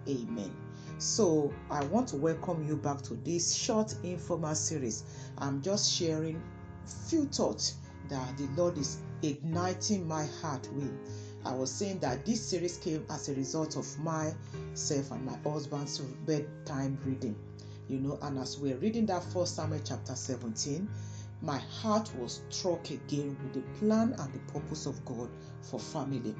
amen. 0.09 0.51
So, 0.97 1.53
I 1.69 1.85
want 1.85 2.07
to 2.07 2.15
welcome 2.15 2.67
you 2.67 2.77
back 2.77 3.03
to 3.03 3.13
this 3.13 3.53
short 3.53 3.93
informal 4.01 4.55
series. 4.55 5.03
I'm 5.37 5.61
just 5.61 5.93
sharing 5.93 6.41
few 7.07 7.25
thoughts 7.25 7.75
that 8.09 8.37
the 8.37 8.47
Lord 8.59 8.75
is 8.79 8.97
igniting 9.21 10.07
my 10.07 10.25
heart 10.41 10.67
with 10.73 10.91
I 11.47 11.53
was 11.55 11.71
saying 11.71 11.99
that 11.99 12.25
this 12.25 12.41
series 12.41 12.75
came 12.75 13.05
as 13.09 13.29
a 13.29 13.33
result 13.33 13.77
of 13.77 13.87
myself 13.99 15.11
and 15.11 15.25
my 15.25 15.37
husband's 15.49 15.97
bedtime 16.25 16.97
reading. 17.05 17.37
You 17.87 17.99
know, 17.99 18.19
and 18.21 18.37
as 18.37 18.59
we're 18.59 18.75
reading 18.75 19.05
that 19.05 19.23
first 19.23 19.55
Samuel 19.55 19.79
chapter 19.81 20.13
17, 20.13 20.89
my 21.41 21.57
heart 21.57 22.13
was 22.17 22.41
struck 22.49 22.89
again 22.89 23.37
with 23.41 23.53
the 23.53 23.79
plan 23.79 24.13
and 24.19 24.33
the 24.33 24.51
purpose 24.51 24.87
of 24.87 25.05
God 25.05 25.29
for 25.61 25.79
family. 25.79 26.35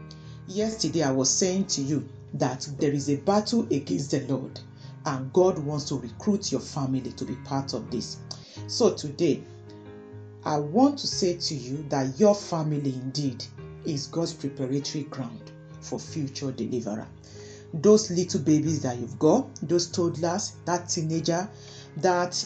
Yesterday, 0.45 1.03
I 1.03 1.11
was 1.11 1.29
saying 1.29 1.67
to 1.67 1.81
you 1.81 2.05
that 2.33 2.67
there 2.77 2.91
is 2.91 3.09
a 3.09 3.15
battle 3.15 3.61
against 3.71 4.11
the 4.11 4.27
Lord, 4.27 4.59
and 5.05 5.31
God 5.31 5.57
wants 5.57 5.85
to 5.85 5.95
recruit 5.95 6.51
your 6.51 6.59
family 6.59 7.13
to 7.13 7.23
be 7.23 7.35
part 7.45 7.73
of 7.73 7.89
this. 7.89 8.17
So, 8.67 8.93
today, 8.93 9.41
I 10.43 10.57
want 10.57 10.99
to 10.99 11.07
say 11.07 11.37
to 11.37 11.55
you 11.55 11.85
that 11.89 12.19
your 12.19 12.35
family 12.35 12.93
indeed 12.93 13.45
is 13.88 14.08
God's 14.08 14.34
preparatory 14.34 15.06
ground 15.06 15.51
for 15.82 16.00
future 16.00 16.51
deliverer. 16.51 17.08
Those 17.74 18.12
little 18.12 18.41
babies 18.41 18.82
that 18.82 18.98
you've 18.98 19.17
got, 19.17 19.48
those 19.62 19.88
toddlers, 19.88 20.53
that 20.65 20.89
teenager, 20.89 21.48
that 21.98 22.46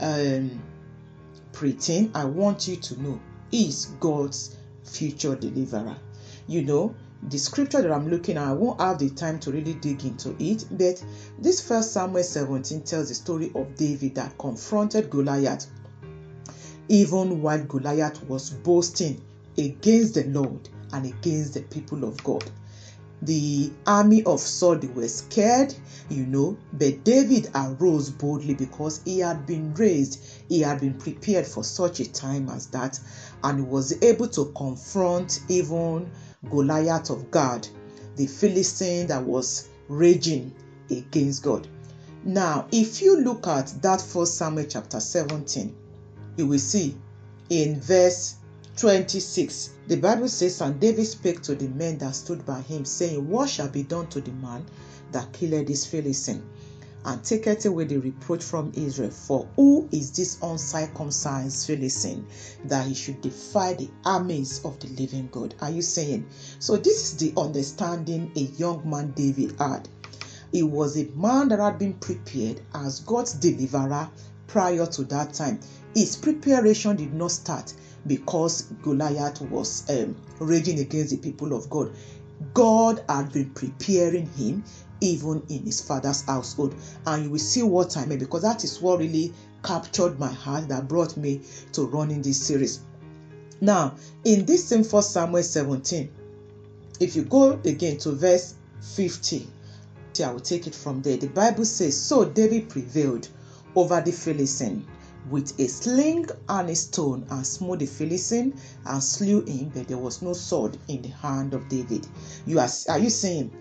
um, 0.00 0.62
preteen, 1.52 2.10
I 2.14 2.24
want 2.24 2.68
you 2.68 2.76
to 2.76 3.02
know 3.02 3.20
is 3.50 3.86
God's 4.00 4.56
future 4.84 5.36
deliverer. 5.36 5.96
You 6.46 6.62
know, 6.62 6.94
the 7.22 7.38
scripture 7.38 7.82
that 7.82 7.92
I'm 7.92 8.08
looking 8.08 8.36
at, 8.36 8.48
I 8.48 8.52
won't 8.52 8.80
have 8.80 8.98
the 8.98 9.10
time 9.10 9.38
to 9.40 9.52
really 9.52 9.74
dig 9.74 10.04
into 10.04 10.34
it, 10.38 10.64
but 10.72 11.02
this 11.38 11.60
first 11.60 11.92
Samuel 11.92 12.24
17 12.24 12.82
tells 12.82 13.08
the 13.08 13.14
story 13.14 13.52
of 13.54 13.76
David 13.76 14.16
that 14.16 14.36
confronted 14.38 15.10
Goliath 15.10 15.66
even 16.88 17.40
while 17.40 17.62
Goliath 17.64 18.22
was 18.24 18.50
boasting 18.50 19.20
against 19.58 20.14
the 20.14 20.24
Lord 20.24 20.68
and 20.92 21.06
against 21.06 21.54
the 21.54 21.62
people 21.62 22.04
of 22.04 22.22
God. 22.24 22.50
The 23.22 23.70
army 23.86 24.24
of 24.24 24.40
Saul 24.40 24.76
they 24.76 24.88
were 24.88 25.06
scared, 25.06 25.74
you 26.08 26.26
know, 26.26 26.56
but 26.72 27.04
David 27.04 27.48
arose 27.54 28.10
boldly 28.10 28.54
because 28.54 29.00
he 29.04 29.20
had 29.20 29.46
been 29.46 29.72
raised, 29.74 30.18
he 30.48 30.60
had 30.60 30.80
been 30.80 30.94
prepared 30.94 31.46
for 31.46 31.62
such 31.62 32.00
a 32.00 32.12
time 32.12 32.48
as 32.48 32.66
that, 32.68 32.98
and 33.44 33.68
was 33.68 34.02
able 34.02 34.26
to 34.28 34.52
confront 34.56 35.40
even 35.48 36.10
Goliath 36.50 37.10
of 37.10 37.30
Gath, 37.30 37.68
the 38.16 38.26
Philistine 38.26 39.06
that 39.06 39.22
was 39.22 39.68
raging 39.88 40.52
against 40.90 41.44
God. 41.44 41.68
Now, 42.24 42.66
if 42.72 43.00
you 43.00 43.20
look 43.20 43.46
at 43.46 43.72
that 43.82 44.00
first 44.00 44.36
Samuel 44.36 44.66
chapter 44.68 44.98
17, 44.98 45.74
you 46.36 46.46
will 46.48 46.58
see 46.58 46.96
in 47.50 47.80
verse 47.80 48.36
26 48.76 49.70
the 49.88 49.96
bible 49.96 50.28
says 50.28 50.60
and 50.60 50.80
david 50.80 51.06
spake 51.06 51.42
to 51.42 51.54
the 51.54 51.68
men 51.68 51.98
that 51.98 52.14
stood 52.14 52.44
by 52.46 52.60
him 52.62 52.84
saying 52.84 53.28
what 53.28 53.48
shall 53.48 53.68
be 53.68 53.82
done 53.82 54.06
to 54.08 54.20
the 54.20 54.32
man 54.32 54.64
that 55.12 55.30
killed 55.32 55.66
this 55.66 55.84
philistine 55.84 56.42
and 57.04 57.22
taketh 57.24 57.66
away 57.66 57.84
the 57.84 57.98
reproach 57.98 58.42
from 58.42 58.72
israel? 58.74 59.10
For 59.10 59.48
who 59.56 59.88
is 59.90 60.10
this 60.12 60.38
uncircumcised 60.42 61.66
philistine 61.66 62.24
that 62.64 62.86
he 62.86 62.94
should 62.94 63.20
defy 63.20 63.74
the 63.74 63.90
armies 64.04 64.60
of 64.64 64.78
the 64.78 64.88
living 64.88 65.28
god? 65.32 65.54
Are 65.60 65.70
you 65.70 65.82
saying? 65.82 66.26
So 66.58 66.76
this 66.76 67.12
is 67.12 67.16
the 67.16 67.32
understanding 67.40 68.30
a 68.36 68.40
young 68.40 68.88
man 68.88 69.12
david 69.16 69.54
had. 69.58 69.88
He 70.52 70.62
was 70.62 70.96
a 70.96 71.08
man 71.16 71.48
that 71.48 71.58
had 71.58 71.78
been 71.78 71.94
prepared 71.94 72.60
as 72.74 73.00
god's 73.00 73.32
deliverer 73.32 74.08
prior 74.46 74.86
to 74.86 75.04
that 75.04 75.32
time. 75.32 75.60
His 75.94 76.16
preparation 76.16 76.96
did 76.96 77.14
not 77.14 77.32
start 77.32 77.72
because 78.06 78.62
Goliath 78.82 79.40
was 79.42 79.88
um, 79.90 80.16
raging 80.40 80.80
against 80.80 81.10
the 81.10 81.16
people 81.18 81.54
of 81.54 81.68
God. 81.70 81.92
God 82.54 83.04
had 83.08 83.32
been 83.32 83.50
preparing 83.50 84.26
him 84.26 84.64
even 85.00 85.42
in 85.48 85.64
his 85.64 85.80
father's 85.80 86.22
household. 86.22 86.74
And 87.06 87.24
you 87.24 87.30
will 87.30 87.38
see 87.38 87.62
what 87.62 87.96
I 87.96 88.06
mean 88.06 88.18
because 88.18 88.42
that 88.42 88.64
is 88.64 88.80
what 88.80 89.00
really 89.00 89.32
captured 89.62 90.18
my 90.18 90.32
heart 90.32 90.68
that 90.68 90.88
brought 90.88 91.16
me 91.16 91.40
to 91.72 91.82
running 91.82 92.22
this 92.22 92.40
series. 92.40 92.80
Now, 93.60 93.94
in 94.24 94.44
this 94.44 94.64
same 94.64 94.84
first 94.84 95.12
Samuel 95.12 95.42
17, 95.42 96.10
if 97.00 97.14
you 97.16 97.22
go 97.22 97.52
again 97.64 97.96
to 97.98 98.12
verse 98.12 98.54
50, 98.96 99.46
I 100.24 100.30
will 100.30 100.40
take 100.40 100.66
it 100.66 100.74
from 100.74 101.00
there. 101.02 101.16
The 101.16 101.28
Bible 101.28 101.64
says, 101.64 101.98
So 101.98 102.24
David 102.24 102.68
prevailed 102.68 103.28
over 103.74 104.00
the 104.00 104.12
Philistine 104.12 104.86
with 105.30 105.58
a 105.60 105.68
sling 105.68 106.26
and 106.48 106.70
a 106.70 106.74
stone 106.74 107.26
and 107.30 107.46
smote 107.46 107.78
the 107.78 107.86
Philistine 107.86 108.54
and 108.86 109.02
slew 109.02 109.44
him, 109.44 109.70
but 109.74 109.88
there 109.88 109.98
was 109.98 110.22
no 110.22 110.32
sword 110.32 110.78
in 110.88 111.02
the 111.02 111.08
hand 111.08 111.54
of 111.54 111.68
David. 111.68 112.06
You 112.46 112.58
are, 112.58 112.68
are 112.88 112.98
you 112.98 113.10
saying 113.10 113.52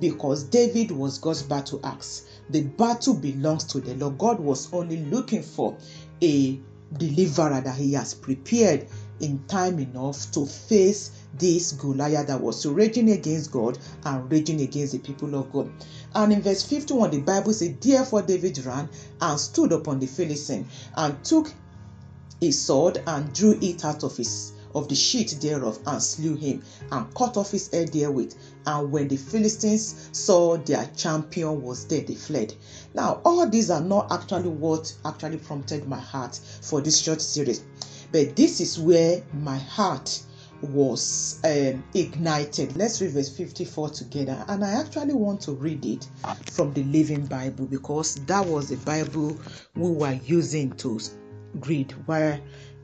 because 0.00 0.44
David 0.44 0.90
was 0.90 1.18
God's 1.18 1.42
battle 1.42 1.80
axe? 1.84 2.24
The 2.50 2.62
battle 2.62 3.14
belongs 3.14 3.64
to 3.64 3.80
the 3.80 3.94
Lord. 3.94 4.18
God 4.18 4.40
was 4.40 4.72
only 4.72 5.04
looking 5.04 5.42
for 5.42 5.76
a 6.22 6.60
deliverer 6.96 7.60
that 7.60 7.76
he 7.76 7.92
has 7.94 8.14
prepared 8.14 8.86
in 9.20 9.44
time 9.46 9.78
enough 9.78 10.30
to 10.32 10.46
face 10.46 11.10
this 11.38 11.72
Goliath 11.72 12.26
that 12.28 12.40
was 12.40 12.64
raging 12.66 13.10
against 13.10 13.50
God 13.50 13.78
and 14.04 14.30
raging 14.30 14.60
against 14.60 14.92
the 14.92 14.98
people 14.98 15.34
of 15.34 15.52
God. 15.52 15.70
And 16.14 16.32
in 16.32 16.42
verse 16.42 16.62
51, 16.62 17.10
the 17.10 17.20
Bible 17.20 17.52
says, 17.52 17.74
Therefore 17.80 18.22
David 18.22 18.64
ran 18.64 18.88
and 19.20 19.40
stood 19.40 19.72
upon 19.72 20.00
the 20.00 20.06
Philistine 20.06 20.66
and 20.96 21.22
took 21.24 21.52
his 22.40 22.60
sword 22.60 23.02
and 23.06 23.32
drew 23.32 23.58
it 23.60 23.84
out 23.84 24.02
of 24.02 24.16
his 24.16 24.52
of 24.74 24.88
the 24.88 24.94
sheet 24.94 25.36
thereof 25.40 25.78
and 25.86 26.02
slew 26.02 26.34
him 26.34 26.62
and 26.90 27.14
cut 27.14 27.36
off 27.36 27.52
his 27.52 27.70
head 27.70 27.92
therewith. 27.92 28.34
And 28.66 28.90
when 28.90 29.08
the 29.08 29.16
Philistines 29.16 30.08
saw 30.12 30.56
their 30.56 30.90
champion 30.96 31.62
was 31.62 31.84
dead, 31.84 32.08
they 32.08 32.14
fled. 32.14 32.54
Now, 32.92 33.20
all 33.24 33.48
these 33.48 33.70
are 33.70 33.80
not 33.80 34.10
actually 34.10 34.48
what 34.48 34.92
actually 35.04 35.38
prompted 35.38 35.86
my 35.86 35.98
heart 35.98 36.40
for 36.60 36.80
this 36.80 36.98
short 36.98 37.20
series, 37.20 37.62
but 38.10 38.34
this 38.36 38.60
is 38.60 38.78
where 38.78 39.22
my 39.32 39.58
heart 39.58 40.20
was 40.62 41.40
um, 41.44 41.84
ignited. 41.94 42.76
Let's 42.76 43.00
read 43.00 43.12
verse 43.12 43.28
54 43.28 43.90
together. 43.90 44.44
And 44.48 44.64
I 44.64 44.80
actually 44.80 45.14
want 45.14 45.40
to 45.42 45.52
read 45.52 45.84
it 45.84 46.08
from 46.50 46.72
the 46.72 46.84
Living 46.84 47.26
Bible 47.26 47.66
because 47.66 48.14
that 48.26 48.44
was 48.44 48.68
the 48.68 48.76
Bible 48.76 49.38
we 49.74 49.90
were 49.90 50.18
using 50.24 50.72
to 50.76 51.00
read 51.66 51.92
where 52.06 52.40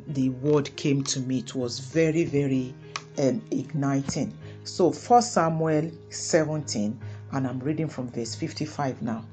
the 0.09 0.31
word 0.31 0.75
came 0.77 1.03
to 1.05 1.21
me. 1.21 1.39
It 1.39 1.55
was 1.55 1.79
very, 1.79 2.25
very 2.25 2.75
um, 3.19 3.43
igniting. 3.51 4.37
So, 4.65 4.93
1 4.93 5.23
Samuel 5.23 5.91
17, 6.11 7.01
and 7.33 7.47
I'm 7.47 7.61
reading 7.61 7.89
from 7.89 8.09
verse 8.09 8.35
55 8.35 9.03
now 9.03 9.25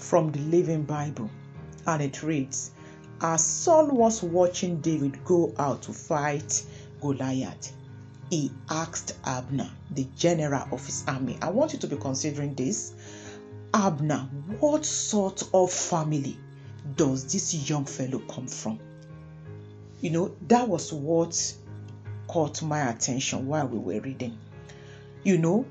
from 0.00 0.32
the 0.32 0.40
Living 0.40 0.82
Bible. 0.82 1.30
And 1.86 2.02
it 2.02 2.22
reads 2.22 2.72
As 3.20 3.44
Saul 3.44 3.88
was 3.88 4.22
watching 4.22 4.80
David 4.80 5.24
go 5.24 5.52
out 5.58 5.82
to 5.82 5.92
fight 5.92 6.62
Goliath, 7.00 7.72
he 8.30 8.52
asked 8.68 9.16
Abner, 9.24 9.70
the 9.90 10.06
general 10.16 10.66
of 10.72 10.84
his 10.86 11.04
army. 11.08 11.36
I 11.42 11.50
want 11.50 11.72
you 11.72 11.78
to 11.80 11.86
be 11.86 11.96
considering 11.96 12.54
this. 12.54 12.94
Abner, 13.74 14.28
what 14.60 14.84
sort 14.84 15.42
of 15.52 15.72
family 15.72 16.36
does 16.96 17.32
this 17.32 17.68
young 17.68 17.84
fellow 17.84 18.20
come 18.20 18.46
from? 18.46 18.78
You 20.00 20.10
know, 20.10 20.36
that 20.48 20.68
was 20.68 20.92
what 20.92 21.54
caught 22.28 22.62
my 22.62 22.90
attention 22.90 23.46
while 23.46 23.66
we 23.66 23.78
were 23.78 24.00
reading. 24.00 24.38
You 25.24 25.38
know, 25.38 25.66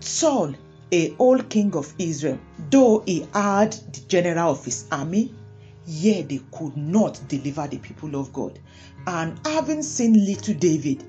Saul, 0.00 0.54
a 0.92 1.14
old 1.18 1.50
king 1.50 1.74
of 1.76 1.92
Israel, 1.98 2.38
though 2.70 3.02
he 3.04 3.26
had 3.32 3.72
the 3.72 4.00
general 4.08 4.52
of 4.52 4.64
his 4.64 4.86
army, 4.90 5.34
yet 5.88 6.28
they 6.28 6.40
could 6.52 6.76
not 6.76 7.18
deliver 7.28 7.66
the 7.66 7.78
people 7.78 8.14
of 8.14 8.30
God. 8.32 8.58
And 9.06 9.40
having 9.46 9.82
seen 9.82 10.12
little 10.26 10.54
David 10.54 11.02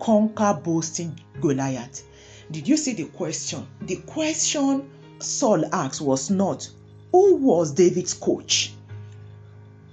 conquer 0.00 0.60
boasting 0.62 1.18
Goliath, 1.40 2.02
did 2.50 2.66
you 2.66 2.76
see 2.76 2.94
the 2.94 3.04
question? 3.04 3.66
The 3.82 3.96
question 3.96 4.90
Saul 5.20 5.64
asked 5.72 6.00
was 6.00 6.30
not, 6.30 6.68
Who 7.12 7.36
was 7.36 7.72
David's 7.72 8.12
coach? 8.12 8.72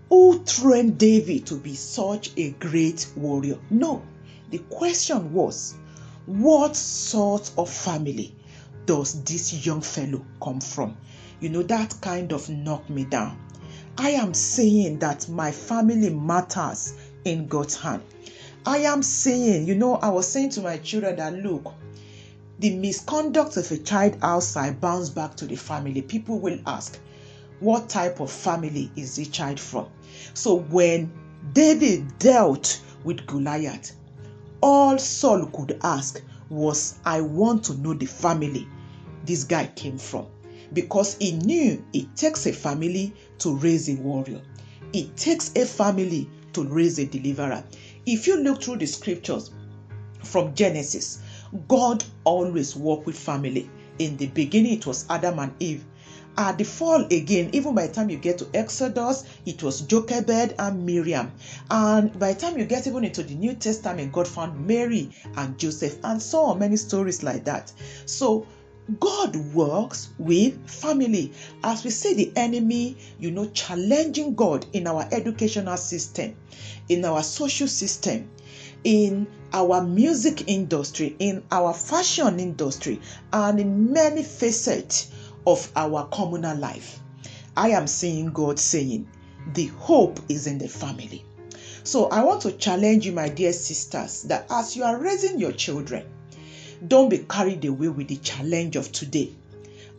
Who 0.09 0.43
trained 0.43 0.97
David 0.97 1.45
to 1.45 1.55
be 1.55 1.75
such 1.75 2.31
a 2.35 2.49
great 2.51 3.07
warrior? 3.15 3.59
No. 3.69 4.01
The 4.49 4.57
question 4.57 5.31
was, 5.31 5.75
what 6.25 6.75
sort 6.75 7.51
of 7.57 7.69
family 7.69 8.35
does 8.87 9.23
this 9.23 9.65
young 9.65 9.81
fellow 9.81 10.25
come 10.41 10.59
from? 10.59 10.97
You 11.39 11.49
know, 11.49 11.63
that 11.63 12.01
kind 12.01 12.33
of 12.33 12.49
knocked 12.49 12.89
me 12.89 13.05
down. 13.05 13.37
I 13.97 14.11
am 14.11 14.33
saying 14.33 14.99
that 14.99 15.27
my 15.29 15.51
family 15.51 16.09
matters 16.09 16.93
in 17.25 17.47
God's 17.47 17.75
hand. 17.75 18.01
I 18.65 18.79
am 18.79 19.03
saying, 19.03 19.67
you 19.67 19.75
know, 19.75 19.95
I 19.95 20.09
was 20.09 20.27
saying 20.27 20.51
to 20.51 20.61
my 20.61 20.77
children 20.77 21.17
that 21.17 21.33
look, 21.33 21.73
the 22.59 22.75
misconduct 22.75 23.57
of 23.57 23.71
a 23.71 23.77
child 23.77 24.17
outside 24.21 24.79
bounce 24.79 25.09
back 25.09 25.35
to 25.37 25.45
the 25.45 25.55
family. 25.55 26.01
People 26.01 26.39
will 26.39 26.59
ask, 26.67 26.99
what 27.59 27.89
type 27.89 28.19
of 28.19 28.31
family 28.31 28.91
is 28.95 29.15
the 29.15 29.25
child 29.25 29.59
from? 29.59 29.87
So 30.33 30.59
when 30.59 31.11
David 31.53 32.17
dealt 32.19 32.81
with 33.03 33.25
Goliath, 33.25 33.95
all 34.61 34.97
Saul 34.99 35.47
could 35.47 35.79
ask 35.83 36.21
was, 36.49 36.99
I 37.03 37.21
want 37.21 37.63
to 37.65 37.73
know 37.75 37.93
the 37.93 38.05
family 38.05 38.67
this 39.25 39.43
guy 39.43 39.67
came 39.75 39.97
from. 39.97 40.27
Because 40.73 41.17
he 41.17 41.33
knew 41.33 41.83
it 41.93 42.15
takes 42.15 42.45
a 42.45 42.53
family 42.53 43.13
to 43.41 43.55
raise 43.55 43.89
a 43.89 43.95
warrior, 43.95 44.41
it 44.93 45.15
takes 45.17 45.51
a 45.55 45.65
family 45.65 46.29
to 46.53 46.63
raise 46.63 46.99
a 46.99 47.05
deliverer. 47.05 47.63
If 48.05 48.27
you 48.27 48.37
look 48.37 48.61
through 48.63 48.77
the 48.77 48.85
scriptures 48.85 49.51
from 50.23 50.53
Genesis, 50.55 51.19
God 51.67 52.03
always 52.23 52.75
worked 52.75 53.05
with 53.05 53.17
family. 53.17 53.69
In 53.99 54.17
the 54.17 54.27
beginning, 54.27 54.73
it 54.73 54.85
was 54.85 55.05
Adam 55.09 55.39
and 55.39 55.53
Eve. 55.59 55.83
At 56.37 56.57
the 56.57 56.63
fall 56.63 57.03
again, 57.05 57.49
even 57.51 57.75
by 57.75 57.87
the 57.87 57.93
time 57.93 58.09
you 58.09 58.17
get 58.17 58.37
to 58.37 58.47
Exodus, 58.53 59.25
it 59.45 59.61
was 59.61 59.81
Jochebed 59.81 60.55
and 60.57 60.85
Miriam. 60.85 61.31
And 61.69 62.17
by 62.17 62.33
the 62.33 62.39
time 62.39 62.57
you 62.57 62.65
get 62.65 62.87
even 62.87 63.03
into 63.03 63.21
the 63.21 63.35
New 63.35 63.53
Testament, 63.53 64.13
God 64.13 64.27
found 64.27 64.65
Mary 64.65 65.11
and 65.35 65.57
Joseph, 65.57 65.97
and 66.03 66.21
so 66.21 66.55
many 66.55 66.77
stories 66.77 67.21
like 67.21 67.43
that. 67.45 67.73
So 68.05 68.45
God 68.99 69.35
works 69.53 70.09
with 70.17 70.69
family. 70.69 71.31
As 71.63 71.83
we 71.83 71.91
see 71.91 72.13
the 72.13 72.31
enemy, 72.35 72.97
you 73.19 73.31
know, 73.31 73.47
challenging 73.49 74.35
God 74.35 74.65
in 74.73 74.87
our 74.87 75.07
educational 75.11 75.77
system, 75.77 76.35
in 76.89 77.05
our 77.05 77.23
social 77.23 77.67
system, 77.67 78.29
in 78.83 79.27
our 79.53 79.83
music 79.83 80.47
industry, 80.47 81.15
in 81.19 81.43
our 81.51 81.73
fashion 81.73 82.39
industry, 82.39 82.99
and 83.31 83.59
in 83.59 83.93
many 83.93 84.23
facets 84.23 85.11
of 85.45 85.71
our 85.75 86.07
communal 86.07 86.57
life. 86.57 86.99
I 87.55 87.69
am 87.69 87.87
seeing 87.87 88.31
God 88.31 88.59
saying, 88.59 89.07
the 89.53 89.67
hope 89.67 90.19
is 90.29 90.47
in 90.47 90.57
the 90.57 90.67
family. 90.67 91.25
So 91.83 92.07
I 92.09 92.23
want 92.23 92.41
to 92.43 92.51
challenge 92.51 93.05
you, 93.05 93.11
my 93.11 93.29
dear 93.29 93.53
sisters, 93.53 94.23
that 94.23 94.47
as 94.49 94.75
you 94.75 94.83
are 94.83 94.97
raising 94.97 95.39
your 95.39 95.51
children, 95.51 96.05
don't 96.87 97.09
be 97.09 97.19
carried 97.19 97.63
away 97.65 97.89
with 97.89 98.07
the 98.07 98.17
challenge 98.17 98.75
of 98.75 98.91
today. 98.91 99.31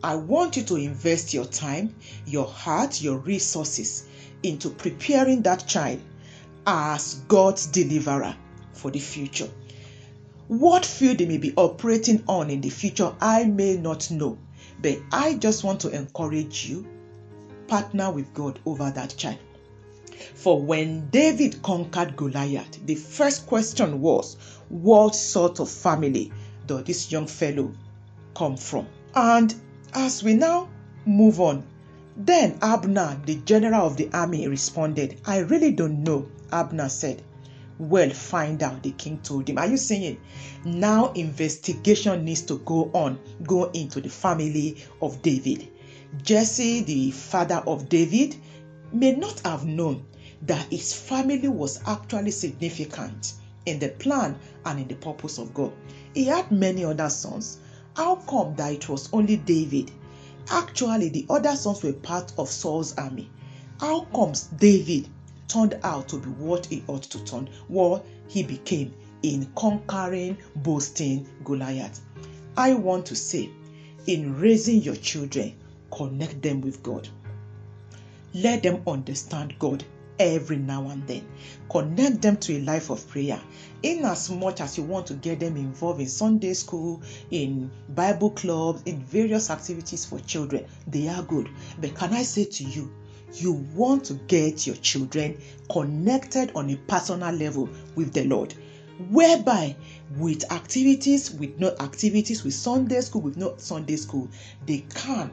I 0.03 0.15
want 0.15 0.57
you 0.57 0.63
to 0.63 0.75
invest 0.75 1.33
your 1.33 1.45
time, 1.45 1.95
your 2.25 2.45
heart, 2.45 3.01
your 3.01 3.17
resources 3.19 4.05
into 4.43 4.69
preparing 4.69 5.41
that 5.43 5.65
child 5.65 6.01
as 6.67 7.21
God's 7.27 7.67
deliverer 7.67 8.35
for 8.73 8.91
the 8.91 8.99
future. 8.99 9.49
What 10.49 10.85
field 10.85 11.19
they 11.19 11.25
may 11.25 11.37
be 11.37 11.53
operating 11.55 12.21
on 12.27 12.49
in 12.49 12.59
the 12.59 12.69
future, 12.69 13.15
I 13.21 13.45
may 13.45 13.77
not 13.77 14.11
know, 14.11 14.37
but 14.81 14.99
I 15.11 15.35
just 15.35 15.63
want 15.63 15.79
to 15.81 15.89
encourage 15.89 16.65
you 16.65 16.85
partner 17.67 18.11
with 18.11 18.33
God 18.33 18.59
over 18.65 18.91
that 18.91 19.15
child. 19.15 19.39
For 20.35 20.61
when 20.61 21.09
David 21.09 21.61
conquered 21.63 22.17
Goliath, 22.17 22.85
the 22.85 22.95
first 22.95 23.47
question 23.47 24.01
was, 24.01 24.35
What 24.67 25.15
sort 25.15 25.59
of 25.59 25.69
family 25.69 26.31
does 26.65 26.83
this 26.83 27.11
young 27.11 27.27
fellow 27.27 27.71
come 28.35 28.57
from? 28.57 28.87
And 29.15 29.53
as 29.93 30.23
we 30.23 30.33
now 30.33 30.69
move 31.05 31.39
on, 31.39 31.65
then 32.15 32.57
Abner, 32.61 33.19
the 33.25 33.35
general 33.45 33.87
of 33.87 33.97
the 33.97 34.09
army, 34.13 34.47
responded, 34.47 35.19
I 35.25 35.39
really 35.39 35.71
don't 35.71 36.03
know. 36.03 36.27
Abner 36.51 36.89
said, 36.89 37.23
Well, 37.79 38.09
find 38.11 38.61
out, 38.61 38.83
the 38.83 38.91
king 38.91 39.19
told 39.23 39.49
him. 39.49 39.57
Are 39.57 39.67
you 39.67 39.77
saying 39.77 40.19
now 40.63 41.11
investigation 41.13 42.23
needs 42.23 42.41
to 42.43 42.59
go 42.59 42.91
on, 42.93 43.19
go 43.43 43.65
into 43.71 43.99
the 43.99 44.09
family 44.09 44.77
of 45.01 45.21
David? 45.21 45.69
Jesse, 46.21 46.81
the 46.81 47.09
father 47.11 47.63
of 47.65 47.89
David, 47.89 48.35
may 48.91 49.15
not 49.15 49.41
have 49.45 49.65
known 49.65 50.05
that 50.43 50.67
his 50.71 50.93
family 50.93 51.47
was 51.47 51.81
actually 51.87 52.31
significant 52.31 53.33
in 53.65 53.79
the 53.79 53.89
plan 53.89 54.37
and 54.65 54.79
in 54.79 54.87
the 54.87 54.95
purpose 54.95 55.37
of 55.37 55.53
God. 55.53 55.71
He 56.13 56.25
had 56.25 56.51
many 56.51 56.85
other 56.85 57.09
sons. 57.09 57.57
How 57.95 58.17
come 58.17 58.55
that 58.55 58.73
it 58.73 58.89
was 58.89 59.09
only 59.11 59.37
David? 59.37 59.91
Actually, 60.51 61.09
the 61.09 61.25
other 61.29 61.55
sons 61.55 61.81
were 61.83 61.93
part 61.93 62.33
of 62.37 62.49
Saul's 62.49 62.93
army. 62.97 63.29
How 63.79 64.05
comes 64.05 64.43
David 64.57 65.09
turned 65.47 65.79
out 65.83 66.09
to 66.09 66.19
be 66.19 66.29
what 66.29 66.65
he 66.67 66.83
ought 66.87 67.03
to 67.03 67.23
turn, 67.23 67.49
what 67.67 68.05
he 68.27 68.43
became 68.43 68.93
in 69.23 69.51
conquering, 69.55 70.37
boasting 70.57 71.27
Goliath? 71.43 72.01
I 72.55 72.75
want 72.75 73.05
to 73.07 73.15
say, 73.15 73.49
in 74.05 74.39
raising 74.39 74.81
your 74.81 74.95
children, 74.95 75.53
connect 75.91 76.41
them 76.41 76.61
with 76.61 76.83
God. 76.83 77.09
Let 78.33 78.63
them 78.63 78.81
understand 78.87 79.55
God 79.59 79.83
every 80.19 80.57
now 80.57 80.89
and 80.89 81.05
then. 81.07 81.27
Connect 81.69 82.21
them 82.21 82.37
to 82.37 82.57
a 82.57 82.59
life 82.61 82.89
of 82.89 83.07
prayer. 83.09 83.41
In 83.81 84.05
as 84.05 84.29
much 84.29 84.61
as 84.61 84.77
you 84.77 84.83
want 84.83 85.07
to 85.07 85.13
get 85.15 85.39
them 85.39 85.57
involved 85.57 85.99
in 85.99 86.07
Sunday 86.07 86.53
school, 86.53 87.01
in 87.31 87.69
Bible 87.89 88.31
clubs, 88.31 88.83
in 88.85 89.01
various 89.03 89.49
activities 89.49 90.05
for 90.05 90.19
children, 90.19 90.65
they 90.87 91.07
are 91.07 91.23
good. 91.23 91.49
But 91.79 91.95
can 91.95 92.13
I 92.13 92.23
say 92.23 92.45
to 92.45 92.63
you, 92.63 92.91
you 93.33 93.53
want 93.73 94.05
to 94.05 94.13
get 94.13 94.67
your 94.67 94.75
children 94.77 95.37
connected 95.71 96.51
on 96.55 96.69
a 96.69 96.75
personal 96.75 97.33
level 97.33 97.67
with 97.95 98.13
the 98.13 98.25
Lord, 98.25 98.53
whereby 99.09 99.75
with 100.17 100.51
activities, 100.51 101.31
with 101.31 101.57
no 101.59 101.75
activities, 101.79 102.43
with 102.43 102.53
Sunday 102.53 103.01
school, 103.01 103.21
with 103.21 103.37
no 103.37 103.55
Sunday 103.57 103.95
school, 103.95 104.29
they 104.65 104.85
can 104.93 105.31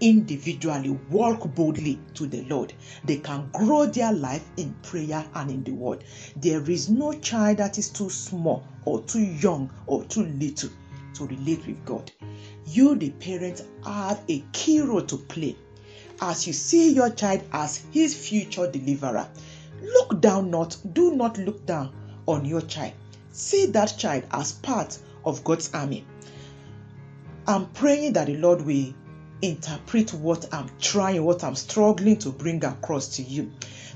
individually 0.00 0.90
walk 1.10 1.54
boldly 1.54 2.00
to 2.14 2.26
the 2.26 2.42
Lord. 2.44 2.72
They 3.04 3.18
can 3.18 3.48
grow 3.52 3.86
their 3.86 4.12
life 4.12 4.44
in 4.56 4.74
prayer 4.82 5.24
and 5.34 5.50
in 5.50 5.64
the 5.64 5.72
word. 5.72 6.04
There 6.36 6.68
is 6.70 6.88
no 6.88 7.12
child 7.14 7.58
that 7.58 7.78
is 7.78 7.90
too 7.90 8.10
small 8.10 8.66
or 8.84 9.02
too 9.02 9.22
young 9.22 9.70
or 9.86 10.04
too 10.04 10.24
little 10.24 10.70
to 11.14 11.26
relate 11.26 11.66
with 11.66 11.84
God. 11.84 12.10
You, 12.66 12.94
the 12.96 13.10
parents, 13.10 13.62
have 13.84 14.22
a 14.28 14.40
key 14.52 14.80
role 14.80 15.02
to 15.02 15.16
play 15.16 15.56
as 16.20 16.46
you 16.46 16.52
see 16.52 16.92
your 16.92 17.10
child 17.10 17.42
as 17.52 17.82
his 17.92 18.14
future 18.14 18.70
deliverer. 18.70 19.28
Look 19.82 20.20
down 20.20 20.50
not, 20.50 20.76
do 20.92 21.14
not 21.14 21.38
look 21.38 21.64
down 21.66 21.92
on 22.26 22.44
your 22.44 22.62
child. 22.62 22.92
See 23.32 23.66
that 23.66 23.94
child 23.98 24.24
as 24.32 24.52
part 24.52 24.98
of 25.24 25.44
God's 25.44 25.72
army. 25.74 26.06
I'm 27.46 27.66
praying 27.66 28.14
that 28.14 28.26
the 28.26 28.36
Lord 28.36 28.62
will 28.62 28.92
interpret 29.42 30.12
what 30.14 30.52
I'm 30.52 30.70
trying, 30.80 31.24
what 31.24 31.44
I'm 31.44 31.54
struggling 31.54 32.16
to 32.18 32.30
bring 32.30 32.64
across 32.64 33.16
to 33.16 33.22
you. 33.22 33.50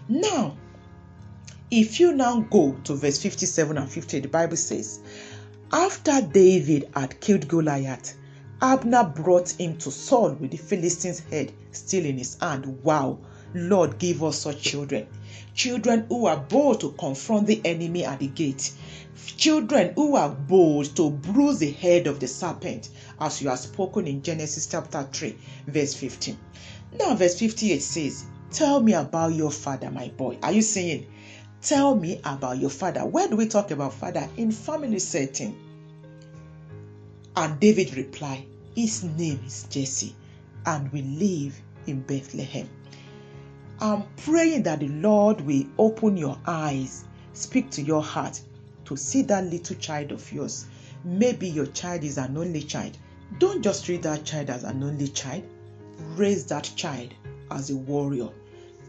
Now, 0.08 0.56
if 1.70 2.00
you 2.00 2.12
now 2.12 2.40
go 2.40 2.76
to 2.84 2.94
verse 2.94 3.18
57 3.18 3.78
and 3.78 3.90
58, 3.90 4.22
the 4.22 4.28
Bible 4.28 4.56
says, 4.56 5.00
After 5.72 6.20
David 6.20 6.90
had 6.94 7.20
killed 7.20 7.46
Goliath, 7.48 8.16
Abner 8.62 9.04
brought 9.04 9.50
him 9.50 9.78
to 9.78 9.90
Saul 9.90 10.32
with 10.32 10.50
the 10.50 10.56
Philistine's 10.58 11.20
head 11.20 11.52
still 11.72 12.04
in 12.04 12.18
his 12.18 12.36
hand. 12.40 12.82
Wow, 12.82 13.18
Lord, 13.54 13.98
give 13.98 14.22
us 14.22 14.40
such 14.40 14.60
children. 14.60 15.06
Children 15.54 16.06
who 16.08 16.26
are 16.26 16.36
bold 16.36 16.80
to 16.80 16.92
confront 16.92 17.46
the 17.46 17.60
enemy 17.64 18.04
at 18.04 18.18
the 18.18 18.26
gate. 18.26 18.72
Children 19.36 19.92
who 19.94 20.16
are 20.16 20.28
bold 20.28 20.94
to 20.96 21.10
bruise 21.10 21.58
the 21.58 21.70
head 21.70 22.06
of 22.06 22.20
the 22.20 22.28
serpent, 22.28 22.90
as 23.20 23.42
you 23.42 23.48
have 23.50 23.58
spoken 23.58 24.06
in 24.06 24.22
Genesis 24.22 24.66
chapter 24.66 25.02
3, 25.12 25.36
verse 25.66 25.94
15. 25.94 26.36
Now, 26.98 27.14
verse 27.14 27.38
58 27.38 27.80
says, 27.80 28.24
Tell 28.50 28.80
me 28.80 28.94
about 28.94 29.34
your 29.34 29.50
father, 29.50 29.90
my 29.90 30.08
boy. 30.08 30.38
Are 30.42 30.52
you 30.52 30.62
saying, 30.62 31.06
Tell 31.62 31.94
me 31.94 32.20
about 32.24 32.58
your 32.58 32.70
father? 32.70 33.04
Where 33.04 33.28
do 33.28 33.36
we 33.36 33.46
talk 33.46 33.70
about 33.70 33.92
father? 33.92 34.28
In 34.36 34.50
family 34.50 34.98
setting. 34.98 35.54
And 37.36 37.60
David 37.60 37.96
replied, 37.96 38.44
His 38.74 39.04
name 39.04 39.40
is 39.46 39.66
Jesse, 39.70 40.16
and 40.66 40.90
we 40.90 41.02
live 41.02 41.60
in 41.86 42.00
Bethlehem. 42.00 42.68
I'm 43.80 44.04
praying 44.16 44.64
that 44.64 44.80
the 44.80 44.88
Lord 44.88 45.40
will 45.42 45.64
open 45.78 46.16
your 46.16 46.38
eyes, 46.46 47.04
speak 47.34 47.70
to 47.70 47.82
your 47.82 48.02
heart 48.02 48.40
to 48.86 48.96
see 48.96 49.22
that 49.22 49.44
little 49.44 49.76
child 49.76 50.12
of 50.12 50.32
yours. 50.32 50.66
Maybe 51.04 51.48
your 51.48 51.66
child 51.66 52.04
is 52.04 52.18
an 52.18 52.36
only 52.36 52.62
child. 52.62 52.98
Don't 53.38 53.62
just 53.62 53.84
treat 53.84 54.02
that 54.02 54.24
child 54.24 54.50
as 54.50 54.64
an 54.64 54.82
only 54.82 55.08
child, 55.08 55.44
raise 56.16 56.46
that 56.46 56.70
child 56.76 57.14
as 57.50 57.70
a 57.70 57.76
warrior. 57.76 58.28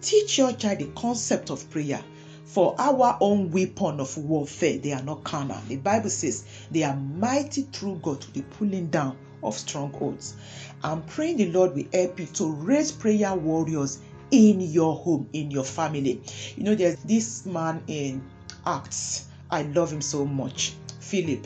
Teach 0.01 0.37
your 0.37 0.53
child 0.53 0.79
the 0.79 0.87
concept 0.95 1.49
of 1.49 1.69
prayer. 1.69 2.03
For 2.45 2.75
our 2.79 3.17
own 3.21 3.49
weapon 3.51 4.01
of 4.01 4.17
warfare, 4.17 4.77
they 4.77 4.91
are 4.91 5.03
not 5.03 5.23
carnal. 5.23 5.61
The 5.69 5.77
Bible 5.77 6.09
says 6.09 6.43
they 6.69 6.83
are 6.83 6.95
mighty 6.95 7.61
through 7.61 7.99
God 8.03 8.19
to 8.21 8.31
the 8.33 8.41
pulling 8.41 8.87
down 8.87 9.17
of 9.41 9.57
strongholds. 9.57 10.35
I'm 10.83 11.03
praying 11.03 11.37
the 11.37 11.51
Lord 11.51 11.75
will 11.75 11.85
help 11.93 12.19
you 12.19 12.25
to 12.25 12.51
raise 12.51 12.91
prayer 12.91 13.33
warriors 13.35 13.99
in 14.31 14.59
your 14.59 14.95
home, 14.95 15.29
in 15.33 15.51
your 15.51 15.63
family. 15.63 16.21
You 16.57 16.63
know, 16.63 16.75
there's 16.75 16.97
this 17.03 17.45
man 17.45 17.83
in 17.87 18.21
Acts. 18.65 19.27
I 19.49 19.63
love 19.63 19.91
him 19.93 20.01
so 20.01 20.25
much. 20.25 20.73
Philip, 20.99 21.45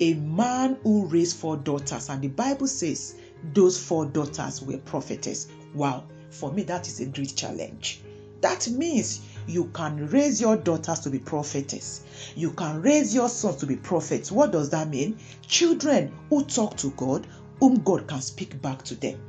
a 0.00 0.14
man 0.14 0.78
who 0.82 1.06
raised 1.06 1.36
four 1.36 1.56
daughters, 1.56 2.08
and 2.08 2.22
the 2.22 2.28
Bible 2.28 2.66
says 2.66 3.16
those 3.52 3.78
four 3.82 4.06
daughters 4.06 4.62
were 4.62 4.78
prophetess. 4.78 5.48
Wow, 5.74 6.04
for 6.30 6.52
me, 6.52 6.62
that 6.64 6.88
is 6.88 7.00
a 7.00 7.06
great 7.06 7.34
challenge. 7.36 8.00
That 8.40 8.68
means 8.68 9.20
you 9.46 9.66
can 9.66 10.08
raise 10.08 10.40
your 10.40 10.56
daughters 10.56 11.00
to 11.00 11.10
be 11.10 11.18
prophetess. 11.18 12.02
You 12.34 12.50
can 12.50 12.82
raise 12.82 13.14
your 13.14 13.28
sons 13.28 13.56
to 13.56 13.66
be 13.66 13.76
prophets. 13.76 14.32
What 14.32 14.50
does 14.50 14.70
that 14.70 14.88
mean? 14.88 15.18
Children 15.46 16.12
who 16.28 16.44
talk 16.44 16.76
to 16.78 16.90
God, 16.92 17.26
whom 17.60 17.76
God 17.82 18.08
can 18.08 18.20
speak 18.20 18.60
back 18.60 18.82
to 18.84 18.96
them. 18.96 19.20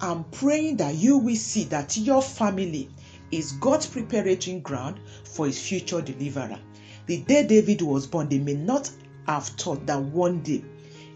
I'm 0.00 0.22
praying 0.24 0.76
that 0.76 0.94
you 0.94 1.18
will 1.18 1.34
see 1.34 1.64
that 1.64 1.96
your 1.96 2.22
family 2.22 2.88
is 3.32 3.52
God's 3.52 3.86
preparation 3.86 4.60
ground 4.60 5.00
for 5.24 5.46
his 5.46 5.60
future 5.60 6.00
deliverer. 6.00 6.58
The 7.06 7.22
day 7.22 7.44
David 7.44 7.82
was 7.82 8.06
born, 8.06 8.28
they 8.28 8.38
may 8.38 8.54
not 8.54 8.88
have 9.28 9.44
thought 9.44 9.86
that 9.86 10.00
one 10.00 10.40
day 10.40 10.64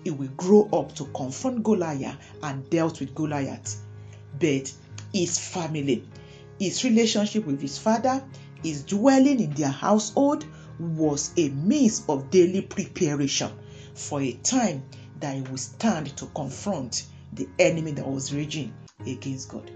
he 0.04 0.10
will 0.10 0.28
grow 0.36 0.68
up 0.72 0.94
to 0.96 1.04
confront 1.06 1.62
Goliath 1.62 2.16
and 2.42 2.68
dealt 2.70 3.00
with 3.00 3.14
Goliath. 3.14 3.80
But 4.38 4.72
his 5.12 5.38
family, 5.38 6.06
his 6.58 6.84
relationship 6.84 7.46
with 7.46 7.60
his 7.60 7.78
father, 7.78 8.22
his 8.62 8.84
dwelling 8.84 9.40
in 9.40 9.54
their 9.54 9.68
household 9.68 10.44
was 10.78 11.32
a 11.36 11.48
means 11.50 12.04
of 12.08 12.30
daily 12.30 12.62
preparation 12.62 13.50
for 13.94 14.20
a 14.20 14.32
time 14.32 14.82
that 15.20 15.36
he 15.36 15.42
would 15.42 15.60
stand 15.60 16.16
to 16.16 16.26
confront 16.26 17.06
the 17.32 17.48
enemy 17.58 17.92
that 17.92 18.06
was 18.06 18.32
raging 18.32 18.74
against 19.06 19.48
God. 19.48 19.70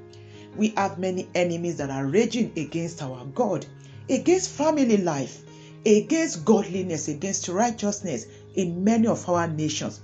We 0.57 0.68
have 0.70 0.99
many 0.99 1.29
enemies 1.35 1.77
that 1.79 1.90
are 1.90 2.07
raging 2.07 2.53
against 2.57 3.03
our 3.03 3.25
God, 3.27 3.66
against 4.09 4.51
family 4.51 4.96
life, 4.99 5.42
against 5.87 6.44
godliness, 6.44 7.07
against 7.07 7.49
righteousness 7.49 8.27
in 8.55 8.83
many 8.83 9.07
of 9.07 9.29
our 9.29 9.46
nations. 9.46 10.01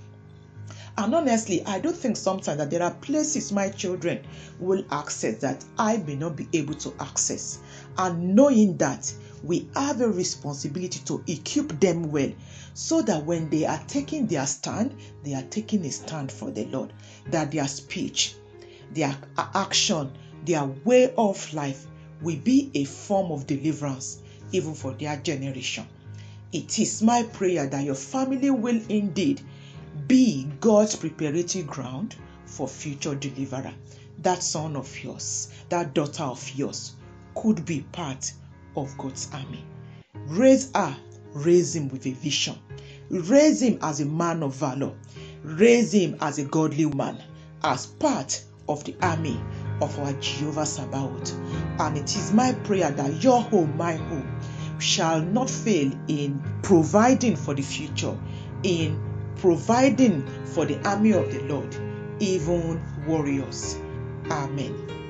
And 0.97 1.13
honestly, 1.13 1.65
I 1.65 1.79
do 1.79 1.91
think 1.91 2.15
sometimes 2.15 2.57
that 2.59 2.69
there 2.69 2.83
are 2.83 2.93
places 2.93 3.51
my 3.51 3.69
children 3.69 4.25
will 4.59 4.85
access 4.91 5.39
that 5.39 5.65
I 5.77 5.97
may 5.97 6.15
not 6.15 6.35
be 6.37 6.47
able 6.53 6.75
to 6.75 6.93
access. 6.99 7.59
And 7.97 8.35
knowing 8.35 8.77
that 8.77 9.11
we 9.43 9.67
have 9.75 9.99
a 9.99 10.07
responsibility 10.07 10.99
to 11.05 11.21
equip 11.27 11.79
them 11.81 12.11
well 12.11 12.31
so 12.75 13.01
that 13.01 13.25
when 13.25 13.49
they 13.49 13.65
are 13.65 13.81
taking 13.87 14.27
their 14.27 14.45
stand, 14.45 14.95
they 15.23 15.33
are 15.33 15.43
taking 15.49 15.83
a 15.85 15.91
stand 15.91 16.31
for 16.31 16.49
the 16.49 16.65
Lord. 16.65 16.93
That 17.27 17.51
their 17.51 17.67
speech, 17.67 18.35
their 18.91 19.17
action, 19.37 20.11
their 20.45 20.63
way 20.85 21.13
of 21.17 21.53
life 21.53 21.87
will 22.21 22.37
be 22.37 22.71
a 22.75 22.85
form 22.85 23.31
of 23.31 23.47
deliverance 23.47 24.19
even 24.53 24.73
for 24.73 24.93
their 24.93 25.17
generation. 25.17 25.85
It 26.53 26.79
is 26.79 27.01
my 27.01 27.23
prayer 27.23 27.67
that 27.67 27.83
your 27.83 27.95
family 27.95 28.51
will 28.51 28.79
indeed 28.87 29.41
be 30.07 30.47
God's 30.59 30.95
preparatory 30.95 31.63
ground 31.63 32.15
for 32.45 32.67
future 32.67 33.15
deliverer. 33.15 33.73
That 34.19 34.43
son 34.43 34.75
of 34.75 35.03
yours, 35.03 35.49
that 35.69 35.93
daughter 35.93 36.23
of 36.23 36.49
yours 36.55 36.93
could 37.35 37.65
be 37.65 37.81
part 37.91 38.31
of 38.77 38.95
God's 38.97 39.29
army. 39.33 39.65
Raise 40.27 40.71
her, 40.75 40.95
raise 41.33 41.75
him 41.75 41.89
with 41.89 42.05
a 42.05 42.11
vision. 42.11 42.55
Raise 43.09 43.61
him 43.61 43.79
as 43.81 43.99
a 43.99 44.05
man 44.05 44.43
of 44.43 44.55
valor. 44.55 44.93
Raise 45.43 45.91
him 45.91 46.15
as 46.21 46.37
a 46.37 46.45
godly 46.45 46.85
man, 46.85 47.21
as 47.63 47.87
part 47.87 48.43
of 48.69 48.83
the 48.83 48.95
army 49.01 49.39
of 49.81 49.97
our 49.99 50.13
Jehovah 50.13 50.65
Sabaoth. 50.65 51.33
And 51.79 51.97
it 51.97 52.15
is 52.15 52.31
my 52.31 52.53
prayer 52.53 52.91
that 52.91 53.23
your 53.23 53.41
home, 53.41 53.75
my 53.75 53.93
home, 53.93 54.32
shall 54.83 55.21
not 55.21 55.49
fail 55.49 55.91
in 56.07 56.43
providing 56.61 57.35
for 57.35 57.53
the 57.53 57.61
future, 57.61 58.15
in 58.63 58.99
providing 59.37 60.27
for 60.45 60.65
the 60.65 60.77
army 60.87 61.11
of 61.11 61.31
the 61.31 61.41
Lord, 61.43 61.75
even 62.19 62.81
warriors. 63.07 63.77
Amen. 64.29 65.02